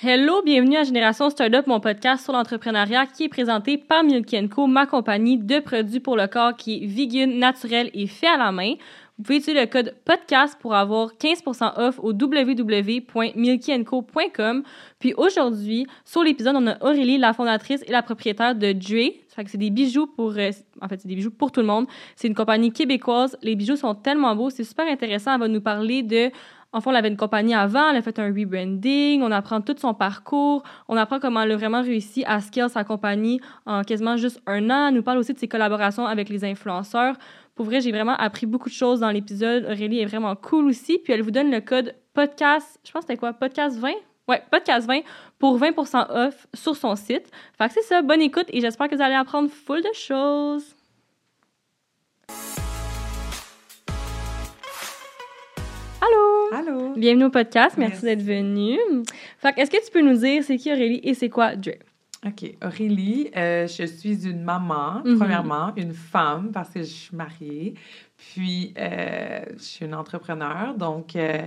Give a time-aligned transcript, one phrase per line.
[0.00, 4.68] Hello, bienvenue à Génération Startup, mon podcast sur l'entrepreneuriat qui est présenté par Milk Co,
[4.68, 8.52] ma compagnie de produits pour le corps qui est vegan, naturel et fait à la
[8.52, 8.74] main.
[9.18, 14.62] Vous pouvez utiliser le code podcast pour avoir 15% off au www.milkyenco.com.
[15.00, 19.14] Puis aujourd'hui, sur l'épisode, on a Aurélie, la fondatrice et la propriétaire de Dre.
[19.46, 21.86] C'est des bijoux pour, euh, en fait, c'est des bijoux pour tout le monde.
[22.14, 23.36] C'est une compagnie québécoise.
[23.42, 24.50] Les bijoux sont tellement beaux.
[24.50, 25.34] C'est super intéressant.
[25.34, 26.30] Elle va nous parler de
[26.72, 29.74] en fait, elle avait une compagnie avant, elle a fait un rebranding, on apprend tout
[29.78, 34.16] son parcours, on apprend comment elle a vraiment réussi à scale sa compagnie en quasiment
[34.16, 34.88] juste un an.
[34.88, 37.16] Elle nous parle aussi de ses collaborations avec les influenceurs.
[37.54, 39.64] Pour vrai, j'ai vraiment appris beaucoup de choses dans l'épisode.
[39.64, 40.98] Aurélie est vraiment cool aussi.
[40.98, 43.92] Puis elle vous donne le code podcast, je pense que c'était quoi, podcast 20?
[44.28, 45.00] Ouais, podcast 20
[45.38, 47.30] pour 20% off sur son site.
[47.56, 50.74] Fait que c'est ça, bonne écoute et j'espère que vous allez apprendre full de choses.
[56.52, 56.94] Allô!
[56.96, 57.76] Bienvenue au podcast.
[57.76, 58.78] Merci, d'être venu.
[59.38, 61.72] Fait est-ce que tu peux nous dire c'est qui Aurélie et c'est quoi Dre?
[62.26, 62.54] OK.
[62.64, 65.18] Aurélie, euh, je suis une maman, mhm.
[65.18, 67.74] premièrement, une femme parce que je suis mariée.
[68.16, 70.74] Puis, euh, je suis une entrepreneur.
[70.74, 71.46] Donc, euh,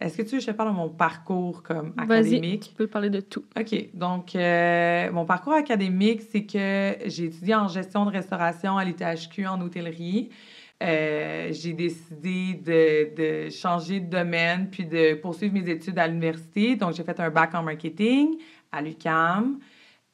[0.00, 2.70] est-ce que tu veux que je te parle de mon parcours comme académique?
[2.70, 3.44] tu peux parler de tout.
[3.58, 3.88] OK.
[3.94, 9.60] Donc, mon parcours académique, c'est que j'ai étudié en gestion de restauration à l'ITHQ en
[9.60, 10.30] hôtellerie.
[10.80, 16.76] Euh, j'ai décidé de, de, changer de domaine puis de poursuivre mes études à l'université.
[16.76, 18.36] Donc, j'ai fait un bac en marketing
[18.70, 19.58] à l'UCAM.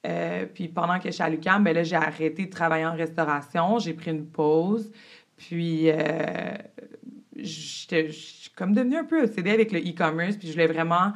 [0.06, 2.94] Euh, puis pendant que je suis à l'UCAM, ben là, j'ai arrêté de travailler en
[2.94, 3.78] restauration.
[3.78, 4.90] J'ai pris une pause.
[5.36, 6.56] Puis, euh,
[7.36, 10.38] je suis comme devenue un peu obsédée avec le e-commerce.
[10.38, 11.12] Puis, je voulais vraiment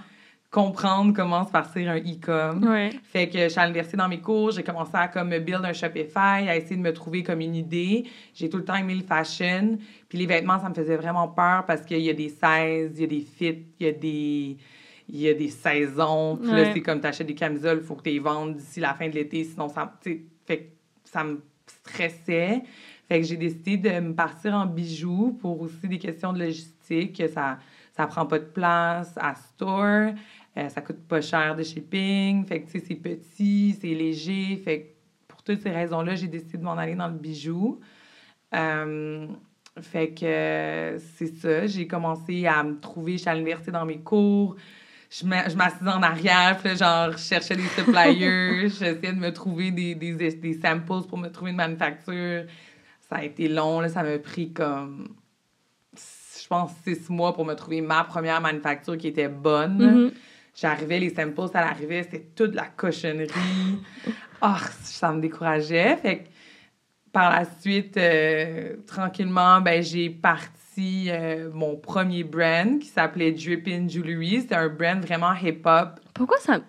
[0.51, 2.67] comprendre comment se partir un e-com.
[3.03, 5.65] Fait que je suis à l'université dans mes cours, j'ai commencé à comme me build
[5.65, 8.05] un Shopify, à essayer de me trouver comme une idée.
[8.35, 9.79] J'ai tout le temps aimé le fashion.
[10.09, 13.01] Puis les vêtements, ça me faisait vraiment peur parce qu'il y a des 16, il
[13.01, 14.57] y a des fits, il y a des
[15.11, 16.37] il y a des saisons.
[16.37, 18.93] Puis là, c'est comme t'achètes des camisoles, il faut que tu les vendes d'ici la
[18.93, 19.99] fin de l'été, sinon ça,
[20.45, 20.73] fait
[21.05, 22.63] ça me stressait.
[23.09, 27.17] Fait que j'ai décidé de me partir en bijoux pour aussi des questions de logistique,
[27.17, 27.59] que ça
[27.99, 30.13] ça prend pas de place à store.
[30.59, 32.45] Euh, ça coûte pas cher de shipping.
[32.47, 34.57] Fait que, tu sais, c'est petit, c'est léger.
[34.57, 34.87] Fait que,
[35.29, 37.81] pour toutes ces raisons-là, j'ai décidé de m'en aller dans le bijou.
[38.55, 39.27] Euh,
[39.81, 41.67] fait que c'est ça.
[41.67, 44.57] J'ai commencé à me trouver, chez l'université dans mes cours.
[45.11, 49.95] Je m'assisais en arrière, puis genre, je cherchais des suppliers, j'essayais de me trouver des,
[49.95, 52.45] des, des, samples pour me trouver une manufacture.
[53.09, 55.09] Ça a été long, là, ça m'a pris comme,
[55.95, 60.09] je pense, six mois pour me trouver ma première manufacture qui était bonne.
[60.09, 60.13] Mm-hmm.
[60.61, 63.79] J'arrivais, les samples, ça arrivait, c'était toute la cochonnerie.
[64.43, 65.97] oh, ça me décourageait.
[65.97, 66.29] Fait que
[67.13, 73.89] par la suite, euh, tranquillement, ben, j'ai parti euh, mon premier brand qui s'appelait Drippin'
[73.89, 74.41] Jewelry.
[74.41, 76.01] C'était un brand vraiment hip-hop.
[76.13, 76.61] Pourquoi ça...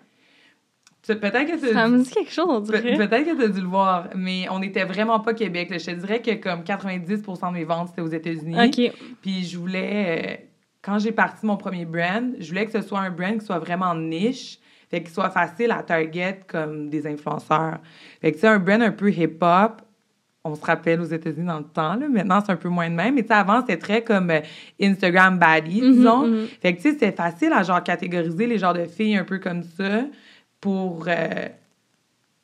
[1.06, 2.96] Peut-être que ça me dit quelque chose, on dirait.
[2.96, 5.68] Peut-être que tu as dû le voir, mais on n'était vraiment pas Québec.
[5.72, 8.56] Je te dirais que comme 90% de mes ventes, c'était aux États-Unis.
[8.64, 8.92] OK.
[9.20, 10.49] Puis je voulais...
[10.82, 13.58] Quand j'ai parti mon premier brand, je voulais que ce soit un brand qui soit
[13.58, 14.58] vraiment niche,
[14.90, 17.78] fait qu'il soit facile à target comme des influenceurs.
[18.20, 19.82] Fait que c'est un brand un peu hip-hop.
[20.42, 22.08] On se rappelle aux États-Unis dans le temps, là.
[22.08, 23.14] Maintenant, c'est un peu moins de même.
[23.14, 24.40] Mais tu avant, c'était très comme euh,
[24.80, 26.26] Instagram baddie, mm-hmm, disons.
[26.26, 26.46] Mm-hmm.
[26.62, 29.38] Fait que tu sais, c'était facile à genre catégoriser les genres de filles un peu
[29.38, 30.04] comme ça
[30.58, 31.48] pour euh,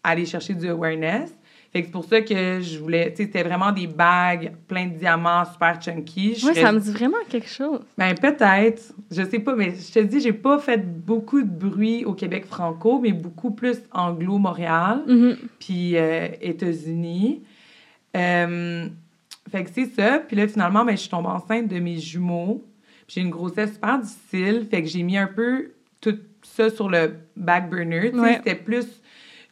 [0.04, 1.34] aller chercher du awareness
[1.72, 5.44] c'est pour ça que je voulais, tu sais, c'était vraiment des bagues plein de diamants
[5.44, 6.40] super chunky.
[6.44, 7.80] Oui, ça me dit vraiment quelque chose.
[7.98, 12.04] Ben peut-être, je sais pas, mais je te dis, j'ai pas fait beaucoup de bruit
[12.04, 15.36] au Québec franco, mais beaucoup plus anglo-Montréal, mm-hmm.
[15.58, 17.42] puis euh, États-Unis.
[18.16, 18.88] Euh,
[19.50, 20.20] fait que c'est ça.
[20.26, 22.64] Puis là, finalement, ben, je suis tombée enceinte de mes jumeaux.
[23.08, 27.14] J'ai une grossesse super difficile, fait que j'ai mis un peu tout ça sur le
[27.36, 28.12] back burner.
[28.36, 28.86] C'était plus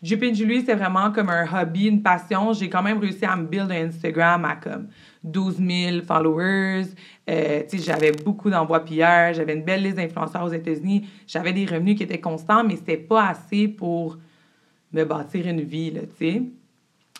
[0.04, 2.52] Juppé Julie, c'est vraiment comme un hobby, une passion.
[2.52, 4.88] J'ai quand même réussi à me build un Instagram à comme
[5.22, 6.88] 12 000 followers.
[7.30, 11.08] Euh, j'avais beaucoup d'envois PR, j'avais une belle liste d'influenceurs aux États-Unis.
[11.26, 14.18] J'avais des revenus qui étaient constants, mais c'était pas assez pour
[14.92, 16.42] me bâtir une vie, tu sais.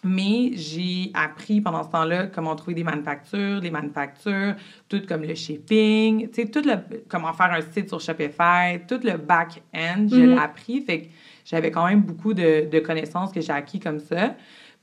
[0.06, 4.56] Mais j'ai appris pendant ce temps-là comment trouver des manufactures, les manufactures,
[4.90, 6.74] tout comme le shipping, tu sais, tout le,
[7.08, 10.38] comment faire un site sur Shopify, tout le back-end, je l'ai mm-hmm.
[10.38, 10.82] appris.
[10.82, 11.06] Fait que
[11.44, 14.34] j'avais quand même beaucoup de, de connaissances que j'ai acquis comme ça.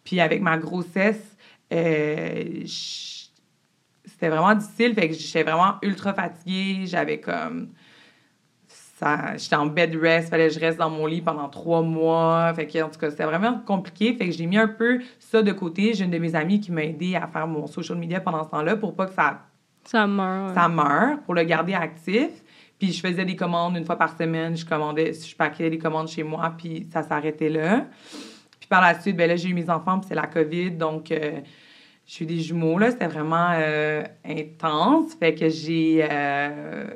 [0.04, 1.38] Puis avec ma grossesse,
[1.74, 4.94] euh, c'était vraiment difficile.
[4.94, 6.86] Fait que j'étais vraiment ultra fatiguée.
[6.86, 7.70] J'avais comme.
[9.36, 12.54] J'étais en bed rest, fallait que je reste dans mon lit pendant trois mois.
[12.54, 14.14] Fait que, en tout cas, c'était vraiment compliqué.
[14.14, 15.96] Fait que j'ai mis un peu ça de côté.
[15.96, 18.52] J'ai une de mes amies qui m'a aidé à faire mon social media pendant ce
[18.52, 19.42] temps-là pour pas que ça.
[19.86, 20.54] Ça meure.
[20.54, 22.41] Ça meure, pour le garder actif.
[22.82, 24.58] Puis je faisais des commandes une fois par semaine.
[24.58, 27.86] Je commandais, je paquais des commandes chez moi, puis ça s'arrêtait là.
[28.60, 30.72] Puis par la suite, ben là, j'ai eu mes enfants, puis c'est la COVID.
[30.72, 31.42] Donc, euh,
[32.08, 32.90] j'ai eu des jumeaux, là.
[32.90, 35.14] C'était vraiment euh, intense.
[35.20, 36.08] Fait que j'ai...
[36.10, 36.88] euh,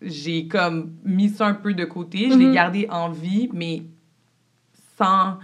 [0.00, 2.30] j'ai comme mis ça un peu de côté.
[2.30, 2.54] Je l'ai Mhm.
[2.54, 3.82] gardé en vie, mais
[4.96, 5.36] sans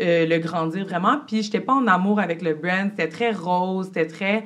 [0.00, 1.20] euh, le grandir vraiment.
[1.24, 2.90] Puis j'étais pas en amour avec le brand.
[2.90, 4.42] C'était très rose, c'était très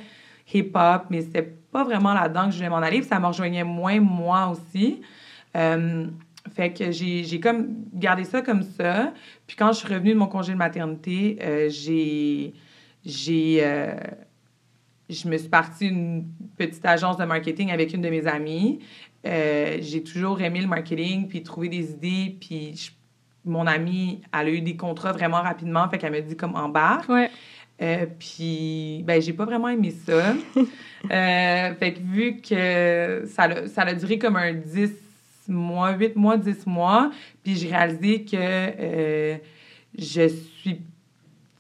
[0.53, 2.99] hip-hop, mais c'était pas vraiment là-dedans que je voulais m'en aller.
[2.99, 5.01] Puis ça me rejoignait moins moi aussi.
[5.57, 6.07] Euh,
[6.55, 9.13] fait que j'ai comme gardé ça comme ça.
[9.47, 12.53] Puis quand je suis revenue de mon congé de maternité, euh, j'ai...
[13.05, 13.59] J'ai...
[13.63, 13.97] euh,
[15.11, 16.25] je me suis partie une
[16.57, 18.79] petite agence de marketing avec une de mes amies.
[19.25, 22.91] J'ai toujours aimé le marketing, puis trouver des idées, puis
[23.45, 27.09] mon amie, elle a eu des contrats vraiment rapidement, fait qu'elle m'a dit comme embarque.
[27.09, 27.31] Ouais.
[27.83, 30.35] Euh, puis, ben, j'ai pas vraiment aimé ça.
[31.11, 34.93] Euh, fait que vu que ça a, ça a duré comme un 10
[35.49, 37.11] mois, 8 mois, 10 mois,
[37.43, 39.37] puis j'ai réalisé que euh,
[39.99, 40.77] je suis.
[40.77, 40.83] Tu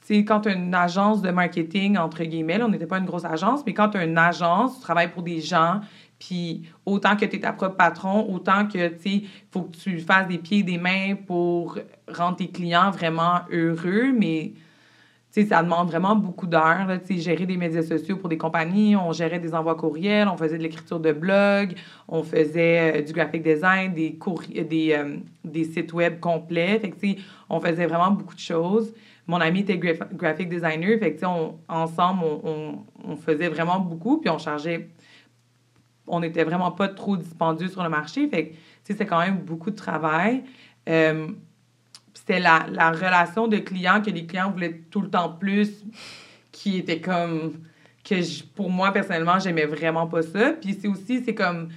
[0.02, 3.62] sais, quand une agence de marketing, entre guillemets, là, on n'était pas une grosse agence,
[3.66, 5.80] mais quand tu une agence, tu travailles pour des gens,
[6.20, 9.76] puis autant que tu es ta propre patron, autant que, tu sais, il faut que
[9.76, 14.52] tu fasses des pieds et des mains pour rendre tes clients vraiment heureux, mais
[15.32, 16.86] ça demande vraiment beaucoup d'heures.
[17.08, 20.62] gérer des médias sociaux pour des compagnies, on gérait des envois courriels, on faisait de
[20.62, 21.74] l'écriture de blog,
[22.06, 26.78] on faisait euh, du graphic design, des, euh, des, euh, des sites web complets.
[26.78, 26.96] Fait que,
[27.48, 28.94] on faisait vraiment beaucoup de choses.
[29.26, 31.24] Mon ami était graph- graphic designer, fait que,
[31.68, 34.90] ensemble, on, on- faisait vraiment beaucoup, puis on chargeait...
[36.08, 39.70] On n'était vraiment pas trop dispendieux sur le marché, fait que, c'est quand même beaucoup
[39.70, 40.42] de travail.
[42.24, 45.84] C'était la, la relation de client que les clients voulaient tout le temps plus,
[46.52, 47.54] qui était comme
[48.08, 50.52] que je- pour moi personnellement j'aimais vraiment pas ça.
[50.52, 51.70] Puis c'est aussi c'est comme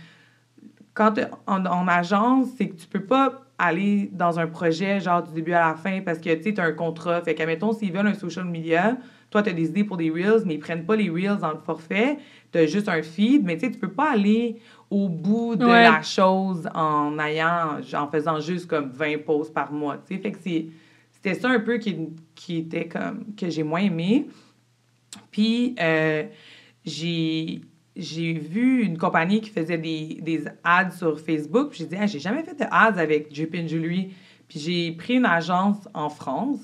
[0.94, 1.16] quand
[1.48, 5.54] en, en agence, c'est que tu peux pas aller dans un projet genre du début
[5.54, 7.22] à la fin parce que tu sais, un contrat.
[7.22, 8.98] Fait qu'admettons, s'ils veulent un social media,
[9.32, 11.52] toi, tu as des idées pour des Reels, mais ils prennent pas les Reels dans
[11.52, 12.18] le forfait.
[12.52, 14.58] Tu juste un feed, mais tu sais, tu peux pas aller
[14.92, 15.84] au bout de Ouais.
[15.84, 19.98] la chose en ayant, en faisant juste comme 20 posts par mois.
[19.98, 20.22] tu sais.
[20.22, 21.98] Fait que c'était ça un peu qui,
[22.36, 24.28] qui était comme, que j'ai moins aimé.
[25.32, 26.24] Puis, euh,
[26.86, 27.62] j'ai
[27.98, 31.70] j'ai vu une compagnie qui faisait des, des ads sur Facebook.
[31.72, 34.14] J'ai dit, Ah, j'ai jamais fait de ads avec and Jewelry.
[34.50, 36.60] Puis j'ai pris une agence en France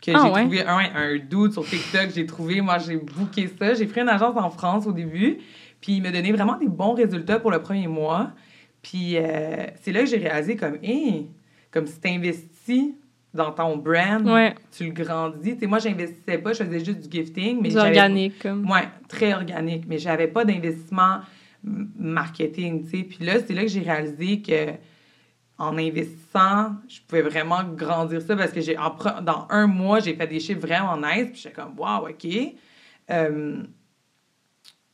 [0.00, 0.40] que Ah j'ai ouais?
[0.40, 2.08] trouvé un, un dude sur TikTok.
[2.14, 3.74] J'ai trouvé, moi, j'ai booké ça.
[3.74, 5.36] J'ai pris une agence en France au début.
[5.80, 8.30] Puis il m'a donné vraiment des bons résultats pour le premier mois.
[8.82, 11.28] Puis euh, c'est là que j'ai réalisé comme, Hey,
[11.70, 12.94] comme si t'investis
[13.32, 14.54] dans ton brand, Ouais.
[14.76, 15.54] tu le grandis.
[15.54, 17.60] Tu sais, moi, j'investissais pas, je faisais juste du gifting.
[17.62, 18.68] Mais j'avais- organique, comme.
[18.68, 21.20] Ouais, très organique, mais j'avais pas d'investissement
[21.98, 23.04] marketing, tu sais.
[23.04, 24.72] Puis là, c'est là que j'ai réalisé que
[25.58, 28.76] en investissant, je pouvais vraiment grandir ça parce que j'ai
[29.22, 32.26] dans un mois, j'ai fait des chiffres vraiment nice, puis j'étais comme wow, OK.
[33.10, 33.62] Euh,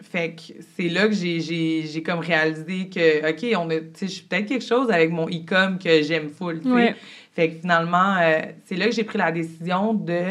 [0.03, 4.13] fait que c'est là que j'ai, comme réalisé que OK, on a tu sais, je
[4.13, 6.75] suis peut-être quelque chose avec mon e-com que j'aime full, tu sais.
[6.75, 6.97] Ouais.
[7.33, 10.23] Fait que finalement, euh, c'est là que j'ai pris la décision de.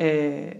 [0.00, 0.50] euh,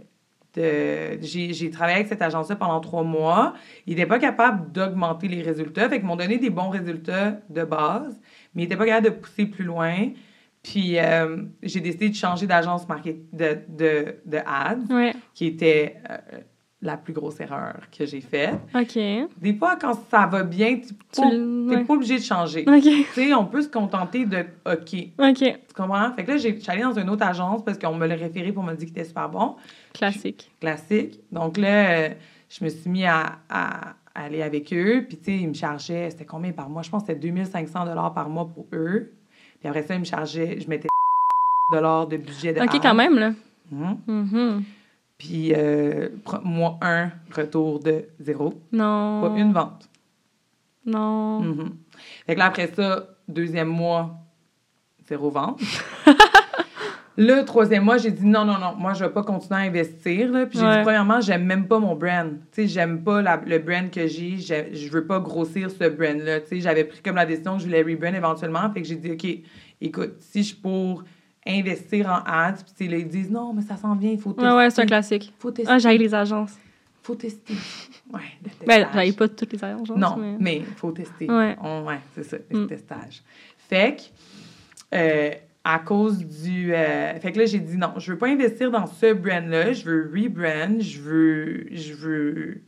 [0.54, 3.54] de j'ai, travaillé avec cette agence-là pendant trois mois.
[3.86, 5.88] Ils n'étaient pas capables d'augmenter les résultats.
[5.88, 8.20] Fait qu'ils m'ont donné des bons résultats de base,
[8.54, 10.10] mais ils n'étaient pas capables de pousser plus loin.
[10.62, 15.14] Puis euh, j'ai décidé de changer d'agence de, de, de Ouais.
[15.34, 15.96] qui était
[16.82, 18.58] la plus grosse erreur que j'ai faite.
[18.74, 18.94] OK.
[19.40, 20.80] Des fois, quand ça va bien,
[21.12, 21.84] tu n'es ouais.
[21.84, 22.64] pas obligé de changer.
[22.66, 22.82] OK.
[22.82, 25.08] Tu sais, on peut se contenter de OK.
[25.18, 25.38] OK.
[25.38, 26.12] Tu comprends?
[26.14, 28.16] Fait que là, j'ai- je suis allée dans une autre agence parce qu'on me l'a
[28.16, 29.54] référé pour me dire qu'il était super bon.
[29.94, 30.50] Classique.
[30.60, 31.20] Classique.
[31.30, 32.08] Donc là,
[32.48, 35.04] je me suis mis à, à aller avec eux.
[35.08, 36.82] Puis, tu sais, ils me chargeaient, c'était combien par mois?
[36.82, 37.84] Je pense que c'était 2500
[38.14, 39.12] par mois pour eux.
[39.60, 40.88] Puis après ça, ils me chargeaient, je mettais
[41.72, 43.32] dollars de budget de OK, quand même, là.
[43.70, 43.98] Mhm.
[44.06, 44.64] Mhm.
[45.22, 46.08] Puis, euh,
[46.42, 48.54] mois 1, retour de zéro.
[48.72, 49.20] Non.
[49.22, 49.88] Pas une vente.
[50.84, 51.38] Non.
[51.40, 51.76] Mhm.
[52.26, 54.16] Fait que là, après ça, deuxième mois,
[55.06, 55.60] zéro vente.
[57.16, 60.32] le troisième mois, j'ai dit non, non, non, moi, je vais pas continuer à investir.
[60.32, 60.46] Là.
[60.46, 60.78] Puis j'ai Ouais.
[60.78, 62.38] dit, premièrement, j'aime même pas mon brand.
[62.50, 64.38] Tu sais, j'aime pas la- le brand que j'ai.
[64.38, 66.40] j'ai- Je veux pas grossir ce brand-là.
[66.40, 68.68] Tu sais, j'avais pris comme la décision que je voulais rebrand éventuellement.
[68.72, 69.26] Fait que j'ai dit, OK,
[69.80, 71.04] écoute, si je suis pour
[71.46, 74.48] investir en ads, puis là, ils disent, non, mais ça s'en vient, il faut tester.
[74.48, 75.32] Ouais, ouais, c'est un classique.
[75.38, 75.72] Faut tester.
[75.72, 76.54] Ah, j'aille les agences.
[77.02, 77.54] faut tester.
[78.12, 78.94] Ouais, le Ben, testage.
[78.94, 79.88] j'aille pas toutes les agences.
[79.90, 80.36] Non, mais...
[80.38, 81.28] mais il faut tester.
[81.30, 81.56] Ouais.
[81.60, 82.66] On- ouais, c'est ça, le Mm.
[82.68, 83.22] testage.
[83.68, 84.02] Fait que,
[84.96, 85.30] euh,
[85.64, 86.72] à cause du.
[86.74, 89.84] euh, fait que là, j'ai dit non, je veux pas investir dans ce brand-là, je
[89.84, 91.66] veux rebrand, je veux.
[91.72, 92.60] Je veux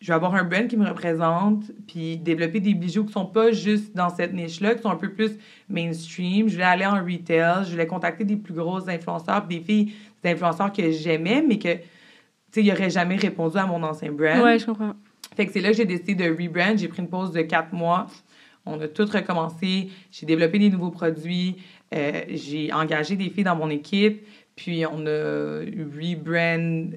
[0.00, 3.52] je vais avoir un brand qui me représente, puis développer des bijoux qui sont pas
[3.52, 5.32] juste dans cette niche-là, qui sont un peu plus
[5.68, 6.48] mainstream.
[6.48, 10.30] Je voulais aller en retail, je voulais contacter des plus grosses influenceurs, des filles, des
[10.30, 11.80] influenceurs que j'aimais, mais que, tu
[12.50, 14.42] sais, ils n'auraient jamais répondu à mon ancien brand.
[14.42, 14.94] Ouais, je comprends.
[15.36, 16.76] Fait que c'est là que j'ai décidé de rebrand.
[16.76, 18.06] J'ai pris une pause de quatre mois.
[18.66, 19.90] On a tout recommencé.
[20.10, 21.56] J'ai développé des nouveaux produits.
[21.94, 24.24] Euh, j'ai engagé des filles dans mon équipe.
[24.56, 26.90] Puis on a rebrand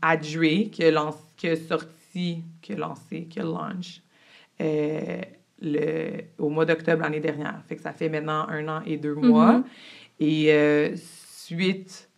[0.00, 4.02] Adre, qui a, lancé, qui a sorti, qui a lancé, qui a launch
[4.60, 5.20] euh,
[5.60, 7.62] le, au mois d'octobre l'année dernière.
[7.66, 9.54] Fait que ça fait maintenant un an et deux mois.
[9.58, 9.64] Mhm.
[10.20, 12.08] Et euh, suite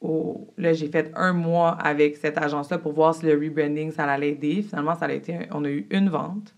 [0.00, 0.52] au...
[0.56, 4.30] Là, j'ai fait un mois avec cette agence-là pour voir si le rebranding, ça allait
[4.30, 4.62] aider.
[4.62, 5.34] Finalement, ça a été...
[5.34, 6.54] un- On a eu une vente.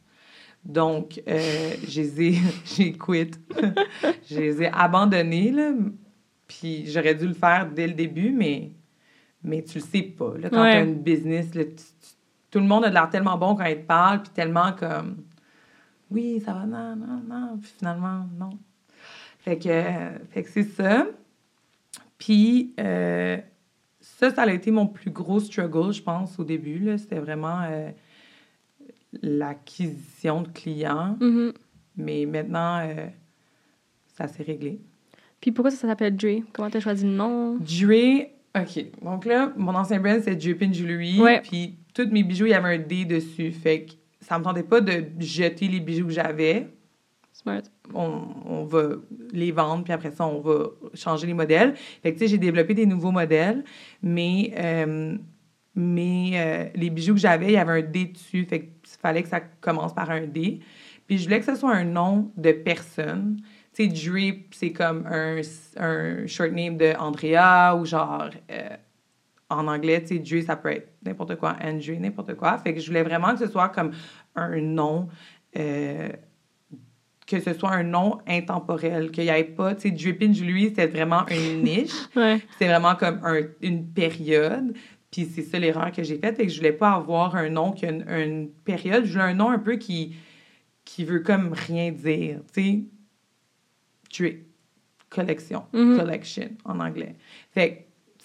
[0.64, 2.32] Donc, euh, j'ai
[2.92, 3.30] quit.
[4.30, 5.72] je les ai abandonnés, là.
[6.46, 8.72] Puis j'aurais dû le faire dès le début, mais,
[9.42, 10.34] mais tu le sais pas.
[10.38, 10.72] Là, quand Ouais.
[10.72, 11.72] tu as une business, là, tu-
[12.50, 15.18] tout le monde a de l'air tellement bon quand il te parle, puis tellement comme...
[16.10, 17.58] Oui, ça va, non, non, non.
[17.58, 18.50] Puis finalement, non.
[19.38, 21.06] Fait que, euh, fait que c'est ça.
[22.18, 23.38] Puis euh,
[24.00, 26.78] ça, ça a été mon plus gros struggle, je pense, au début.
[26.78, 26.98] là.
[26.98, 27.90] C'était vraiment euh,
[29.22, 31.16] l'acquisition de clients.
[31.20, 31.52] Mhm.
[31.96, 33.06] Mais maintenant, euh,
[34.16, 34.80] ça s'est réglé.
[35.40, 36.42] Puis pourquoi ça s'appelle Dre?
[36.52, 37.56] Comment t'as choisi le nom?
[37.56, 38.26] Dre,
[38.58, 39.02] OK.
[39.02, 41.20] Donc là, mon ancien brand, c'est Dripin Jewelry.
[41.20, 41.40] Ouais.
[41.40, 43.52] Puis tous mes bijoux, il y avait un D dessus.
[43.52, 46.68] Fait que ça me tentait pas de jeter les bijoux que j'avais.
[47.32, 47.62] Smart.
[47.94, 48.88] on, on va
[49.32, 51.74] les vendre, puis après ça, on va changer les modèles.
[52.02, 53.64] Fait que, tu sais, j'ai développé des nouveaux modèles,
[54.02, 55.16] mais, euh,
[55.74, 59.22] mais euh, les bijoux que j'avais, il y avait un D dessus, fait qu'il fallait
[59.22, 60.60] que ça commence par un D.
[61.06, 63.38] Puis je voulais que ce soit un nom de personne.
[63.74, 65.40] Tu sais, Drip, c'est comme un,
[65.76, 68.30] un short name de Andrea ou genre...
[68.50, 68.76] euh,
[69.50, 72.56] en anglais, tu sais, Dre, ça peut être n'importe quoi, Andrew, n'importe quoi.
[72.58, 73.90] Fait que je voulais vraiment que ce soit comme
[74.36, 75.08] un nom,
[75.58, 76.08] euh,
[77.26, 80.86] que ce soit un nom intemporel, qu'il n'y ait pas, tu sais, Drippin' Julie, c'était
[80.86, 81.92] vraiment une niche.
[82.16, 82.40] Ouais.
[82.58, 84.74] C'est vraiment comme un- une période.
[85.10, 87.72] Puis c'est ça l'erreur que j'ai faite, c'est que je voulais pas avoir un nom
[87.72, 89.04] qui a une, une période.
[89.04, 90.14] Je voulais un nom un peu qui,
[90.84, 92.40] qui veut comme rien dire.
[92.54, 92.84] Tu sais,
[94.12, 94.36] Dre,
[95.08, 95.96] collection, Mhm.
[95.98, 97.16] collection en anglais.
[97.52, 97.78] Fait que,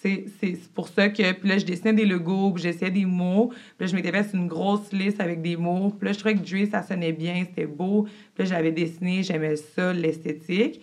[0.06, 3.48] c'est c'est pour ça que, puis là, je dessinais des logos, puis j'essayais des mots.
[3.48, 5.90] Puis là, je m'étais fait une grosse liste avec des mots.
[5.90, 8.04] Puis là, je trouvais que Dre, ça sonnait bien, c'était beau.
[8.34, 10.80] Puis là, j'avais dessiné, j'aimais ça, l'esthétique.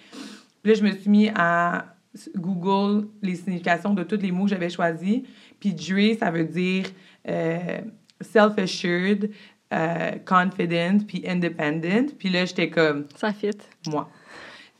[0.62, 1.96] Puis là, je me suis mis à
[2.36, 5.22] Google les significations de tous les mots que j'avais choisis.
[5.60, 6.86] Puis Dre, ça veut dire
[7.27, 7.80] euh,
[8.22, 9.32] self-assured,
[9.74, 12.12] euh, confident, puis independent.
[12.18, 13.51] Puis là, j'étais comme, Ça fit.
[13.88, 14.10] moi.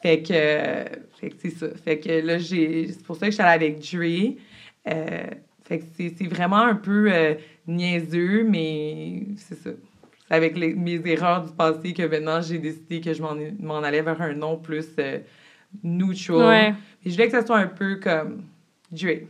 [0.04, 0.84] Fait que, euh,
[1.20, 1.68] fait que c'est ça.
[1.84, 4.36] Fait que là, j'ai, c'est pour ça que je suis allée avec Dre.
[4.90, 5.24] Euh,
[5.64, 9.70] fait que c'est, c'est vraiment un peu euh, niaiseux, mais c'est ça.
[10.28, 13.78] C'est avec les- mes erreurs du passé que maintenant j'ai décidé que je m'en, m'en
[13.82, 15.20] allais vers un nom plus euh,
[15.84, 16.38] neutral.
[16.38, 16.74] Ouais.
[17.06, 18.44] Je voulais que ça soit un peu comme
[18.92, 19.22] Dre.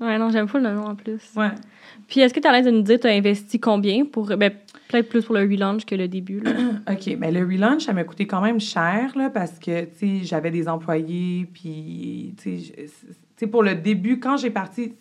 [0.00, 1.20] Ouais, non, j'aime pas le nom en plus.
[1.36, 1.50] Ouais.
[2.08, 4.26] Puis est-ce que tu as l'air de nous dire tu as investi combien pour.
[4.26, 4.52] Ben,
[4.88, 6.52] peut-être plus pour le relaunch que le début, là?
[6.90, 10.24] OK, mais le relaunch, ça m'a coûté quand même cher, là, parce que, tu sais,
[10.24, 12.58] j'avais des employés, puis, tu
[13.36, 14.94] sais, pour le début, quand j'ai parti,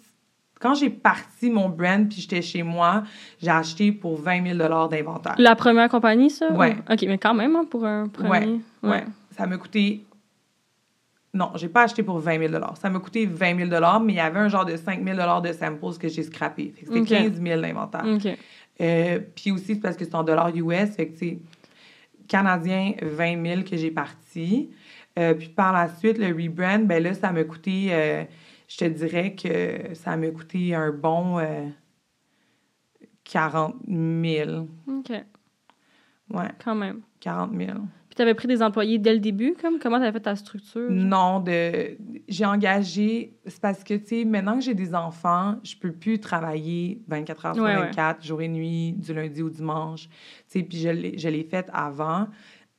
[0.60, 3.04] quand j'ai parti mon brand, puis j'étais chez moi,
[3.42, 5.36] j'ai acheté pour 20 000 d'inventaire.
[5.38, 6.52] La première compagnie, ça?
[6.52, 6.76] Ouais.
[6.90, 8.60] OK, mais quand même, hein, pour un premier.
[8.82, 9.04] Ouais.
[9.38, 10.05] Ça m'a coûté...
[11.36, 14.20] Non, j'ai pas acheté pour 20 000 Ça m'a coûté 20 000 mais il y
[14.20, 16.74] avait un genre de 5 000 de samples que j'ai scrappé.
[16.80, 17.08] C'était OK.
[17.08, 18.06] 15 000 d'inventaire.
[18.06, 18.28] OK.
[18.82, 21.40] Euh, puis aussi, c'est parce que c'est en dollars US, fait que c'est
[22.28, 24.72] canadien 20 000 que j'ai parti.
[25.20, 28.24] Euh, puis par la suite, le rebrand, ben là, ça m'a coûté, euh,
[28.68, 31.68] je te dirais que ça m'a coûté un bon euh,
[33.26, 34.68] 40 000.
[34.88, 35.12] OK,
[36.32, 37.02] Ouais, quand même.
[37.20, 37.72] 40 000.
[38.16, 39.78] Puis tu avais pris des employés dès le début, comme?
[39.78, 40.90] Comment tu avais fait ta structure?
[40.90, 41.98] Non, de,
[42.30, 46.18] j'ai engagé, c'est parce que, tu sais, maintenant que j'ai des enfants, je peux plus
[46.20, 47.88] travailler 24 heures sur Ouais, ouais.
[47.88, 50.08] 24, jour et nuit, du lundi au dimanche.
[50.08, 52.28] Tu sais, puis je l'ai, je l'ai fait avant.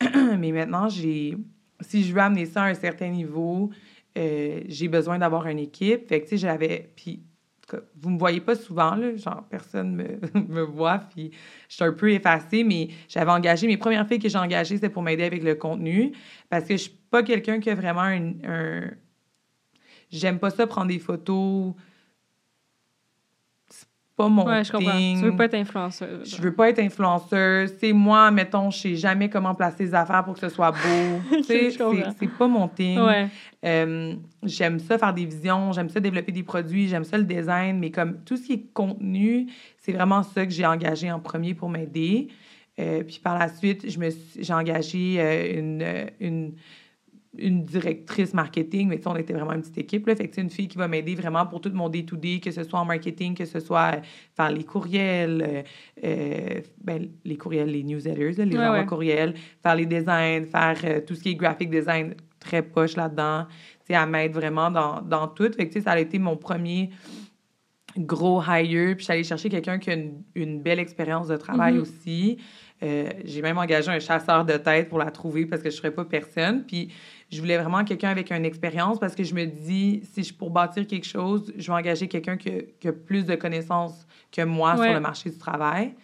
[0.38, 1.36] Mais maintenant, j'ai,
[1.80, 3.68] si je veux amener ça à un certain niveau,
[4.16, 6.08] euh, j'ai besoin d'avoir une équipe.
[6.08, 7.20] Fait que, tu sais, j'avais, puis
[7.66, 10.18] tout cas, vous me voyez pas souvent, là, genre, personne me,
[10.48, 11.30] me voit, puis
[11.68, 14.88] je suis un peu effacée, mais j'avais engagé, mes premières filles que j'ai engagées, c'était
[14.88, 16.12] pour m'aider avec le contenu,
[16.48, 18.32] parce que je suis pas quelqu'un qui a vraiment un...
[18.44, 18.90] un-
[20.10, 21.74] J'aime pas ça prendre des photos
[24.16, 24.96] pas mon Ouais, je comprends.
[24.96, 25.18] thing.
[25.18, 26.34] Tu veux pas être influenceuse.
[26.36, 27.74] Je veux pas être influenceuse.
[27.78, 31.38] C'est moi, mettons, je sais jamais comment placer les affaires pour que ce soit beau.
[31.44, 31.76] C'est-
[32.38, 32.98] pas mon thing.
[33.00, 33.28] Ouais.
[33.64, 37.78] Euh, j'aime ça faire des visions, j'aime ça développer des produits, j'aime ça le design,
[37.78, 39.46] mais comme tout ce qui est contenu,
[39.78, 42.28] c'est vraiment ça que j'ai engagé en premier pour m'aider.
[42.78, 45.84] Euh, puis par la suite, je me suis- j'ai engagé euh, une,
[46.20, 46.52] une,
[47.38, 50.06] une directrice marketing, mais on était vraiment une petite équipe.
[50.06, 52.50] Là, fait que c'est une fille qui va m'aider vraiment pour tout mon day-to-day, que
[52.50, 54.00] ce soit en marketing, que ce soit euh,
[54.36, 55.62] faire les courriels, euh,
[56.04, 58.86] euh, ben, les courriels, les newsletters, là, les Ouais, envois ouais.
[58.86, 63.46] courriels, faire les designs, faire euh, tout ce qui est graphic design, très poche là-dedans.
[63.86, 65.50] Tu sais, elle m'aide vraiment dans, dans tout.
[65.56, 66.90] Fait que, ça a été mon premier
[67.98, 68.94] gros hire.
[68.96, 71.80] Puis, j'allais chercher quelqu'un qui a une, une belle expérience de travail Mhm.
[71.80, 72.36] aussi.
[72.82, 75.78] Euh, j'ai même engagé un chasseur de tête pour la trouver parce que je ne
[75.78, 76.64] serais pas personne.
[76.66, 76.92] Puis,
[77.30, 80.50] je voulais vraiment quelqu'un avec une expérience parce que je me dis, si je pour
[80.50, 84.42] bâtir quelque chose, je vais engager quelqu'un qui, a- qui a plus de connaissances que
[84.42, 84.84] moi Ouais.
[84.86, 85.94] sur le marché du travail.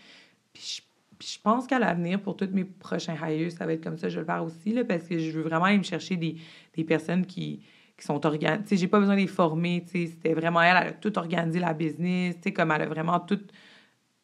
[0.53, 0.83] Puis, je,
[1.19, 4.09] puis je pense qu'à l'avenir, pour tous mes prochains hires, ça va être comme ça.
[4.09, 6.37] Je vais le faire aussi, là, parce que je veux vraiment aller me chercher des,
[6.75, 7.61] des personnes qui,
[7.97, 8.63] qui sont organisées.
[8.65, 9.85] Tu sais, j'ai pas besoin de les former.
[9.85, 12.35] Tu sais, c'était vraiment elle, elle a tout organisé la business.
[12.37, 13.39] Tu sais, comme elle a vraiment tout,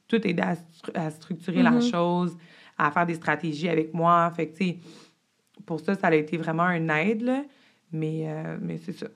[0.08, 1.82] tout aidé à, stru- à structurer la Mhm.
[1.82, 2.36] chose,
[2.76, 4.30] à faire des stratégies avec moi.
[4.34, 4.78] Fait que, tu sais,
[5.68, 7.42] pour ça, ça a été vraiment un aide, là.
[7.92, 9.06] Mais, euh, mais c'est ça.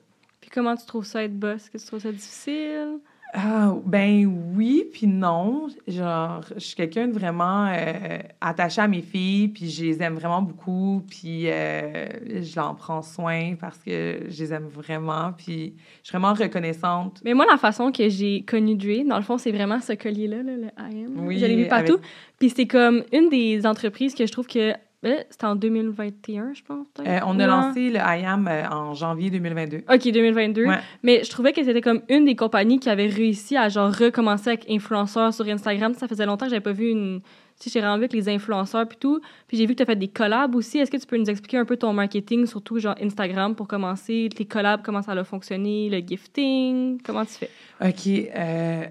[0.41, 1.63] Puis comment tu trouves ça être boss?
[1.63, 2.99] Est-ce que tu trouves ça difficile?
[3.35, 5.69] Ah, ben oui, puis non.
[5.89, 10.17] Genre, je suis quelqu'un de vraiment euh, attaché à mes filles, puis je les aime
[10.17, 12.09] vraiment beaucoup, puis euh,
[12.43, 17.23] je leur prends soin parce que je les aime vraiment, puis je suis vraiment reconnaissante.
[17.25, 20.43] Mais moi, la façon que j'ai connu Dre, dans le fond, c'est vraiment ce collier-là,
[20.43, 21.27] là, le IM.
[21.27, 21.95] Oui, je l'ai vu partout.
[21.95, 22.05] avec-
[22.39, 24.75] Puis c'est comme une des entreprises que je trouve que...
[25.03, 26.87] C'était en 2021, je pense.
[27.01, 27.47] Euh, on a Ouais.
[27.47, 29.79] lancé le IAM euh, en janvier 2022.
[29.93, 30.67] OK, 2022.
[30.67, 30.77] Ouais.
[31.03, 34.51] Mais je trouvais que c'était comme une des compagnies qui avait réussi à genre recommencer
[34.51, 35.95] avec influenceurs sur Instagram.
[35.95, 37.21] Ça faisait longtemps que j'avais pas vu une.
[37.61, 39.21] Tu sais, j'ai rendu avec les influenceurs puis tout.
[39.49, 40.79] Puis j'ai vu que tu as fait des collabs aussi.
[40.79, 44.29] Est-ce que tu peux nous expliquer un peu ton marketing, surtout genre Instagram pour commencer,
[44.35, 47.51] tes collabs, comment ça a fonctionné, le gifting, comment tu fais?
[47.81, 48.31] OK.
[48.37, 48.85] euh,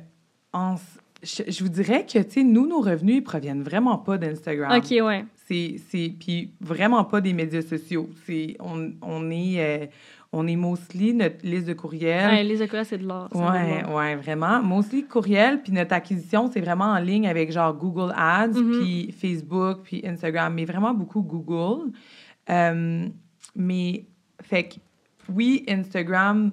[0.54, 0.76] en-
[1.24, 4.72] je, je vous dirais que, tu sais, nous, nos revenus, ils proviennent vraiment pas d'Instagram.
[4.78, 5.26] OK, ouais.
[5.48, 8.10] C'est, c'est, puis vraiment pas des médias sociaux.
[8.26, 9.86] C'est, on, on est, euh,
[10.34, 12.32] on est mostly notre liste de courriels.
[12.32, 13.96] Ouais, c'est de ça vaut de Ouais, l'or.
[13.96, 14.64] ouais, vraiment.
[14.64, 18.80] Mostly courriel, puis notre acquisition, c'est vraiment en ligne avec genre Google Ads, Mhm.
[18.80, 21.92] puis Facebook, puis Instagram, mais vraiment beaucoup Google.
[22.50, 23.08] Euh,
[23.56, 24.06] mais,
[24.42, 24.76] fait que,
[25.32, 26.52] oui, Instagram,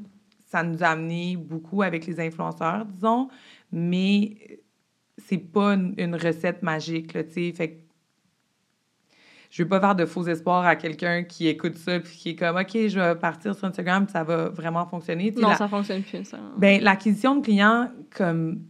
[0.50, 3.28] ça nous a amené beaucoup avec les influenceurs, disons,
[3.70, 4.57] mais
[5.28, 7.52] c'est pas une, une recette magique, là, tu sais.
[7.52, 7.80] Fait que,
[9.50, 12.36] je veux pas faire de faux espoirs à quelqu'un qui écoute ça puis qui est
[12.36, 15.32] comme OK, je vais partir sur Instagram, ça va vraiment fonctionner.
[15.36, 16.38] Non, la- ça fonctionne plus, ça.
[16.58, 18.62] ben, l'acquisition de clients, comme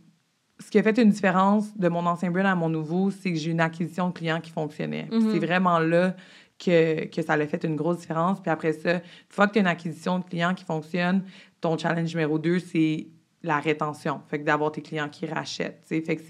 [0.61, 3.39] ce qui a fait une différence de mon ancien brand à mon nouveau, c'est que
[3.39, 5.09] j'ai une acquisition de clients qui fonctionnait.
[5.13, 5.33] Mhm.
[5.33, 6.15] C'est vraiment là
[6.59, 8.41] que, que ça a fait une grosse différence.
[8.41, 11.23] Puis après ça, une fois que tu as une acquisition de clients qui fonctionne,
[11.61, 13.07] ton challenge numéro deux, c'est
[13.43, 14.21] la rétention.
[14.29, 15.83] Fait que d'avoir tes clients qui rachètent.
[15.87, 16.03] tu sais.
[16.03, 16.23] Fait que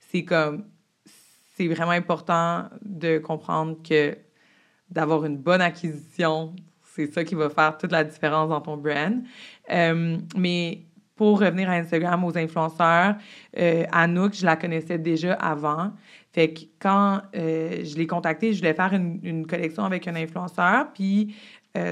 [0.00, 0.64] c'est, comme...
[1.56, 4.16] C'est vraiment important de comprendre que
[4.90, 9.22] d'avoir une bonne acquisition, c'est ça qui va faire toute la différence dans ton brand.
[9.70, 10.82] Euh, mais
[11.14, 13.16] pour revenir à Instagram, aux influenceurs,
[13.58, 15.92] euh, Anouk, je la connaissais déjà avant.
[16.32, 20.16] Fait que quand euh, je l'ai contactée, je voulais faire une, une collection avec un
[20.16, 20.92] influenceur.
[20.92, 21.34] Puis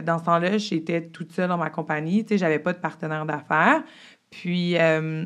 [0.06, 2.24] dans ce temps-là, j'étais toute seule dans ma compagnie.
[2.24, 3.82] Tu sais, j'avais pas de partenaire d'affaires.
[4.40, 5.24] Puis, euh,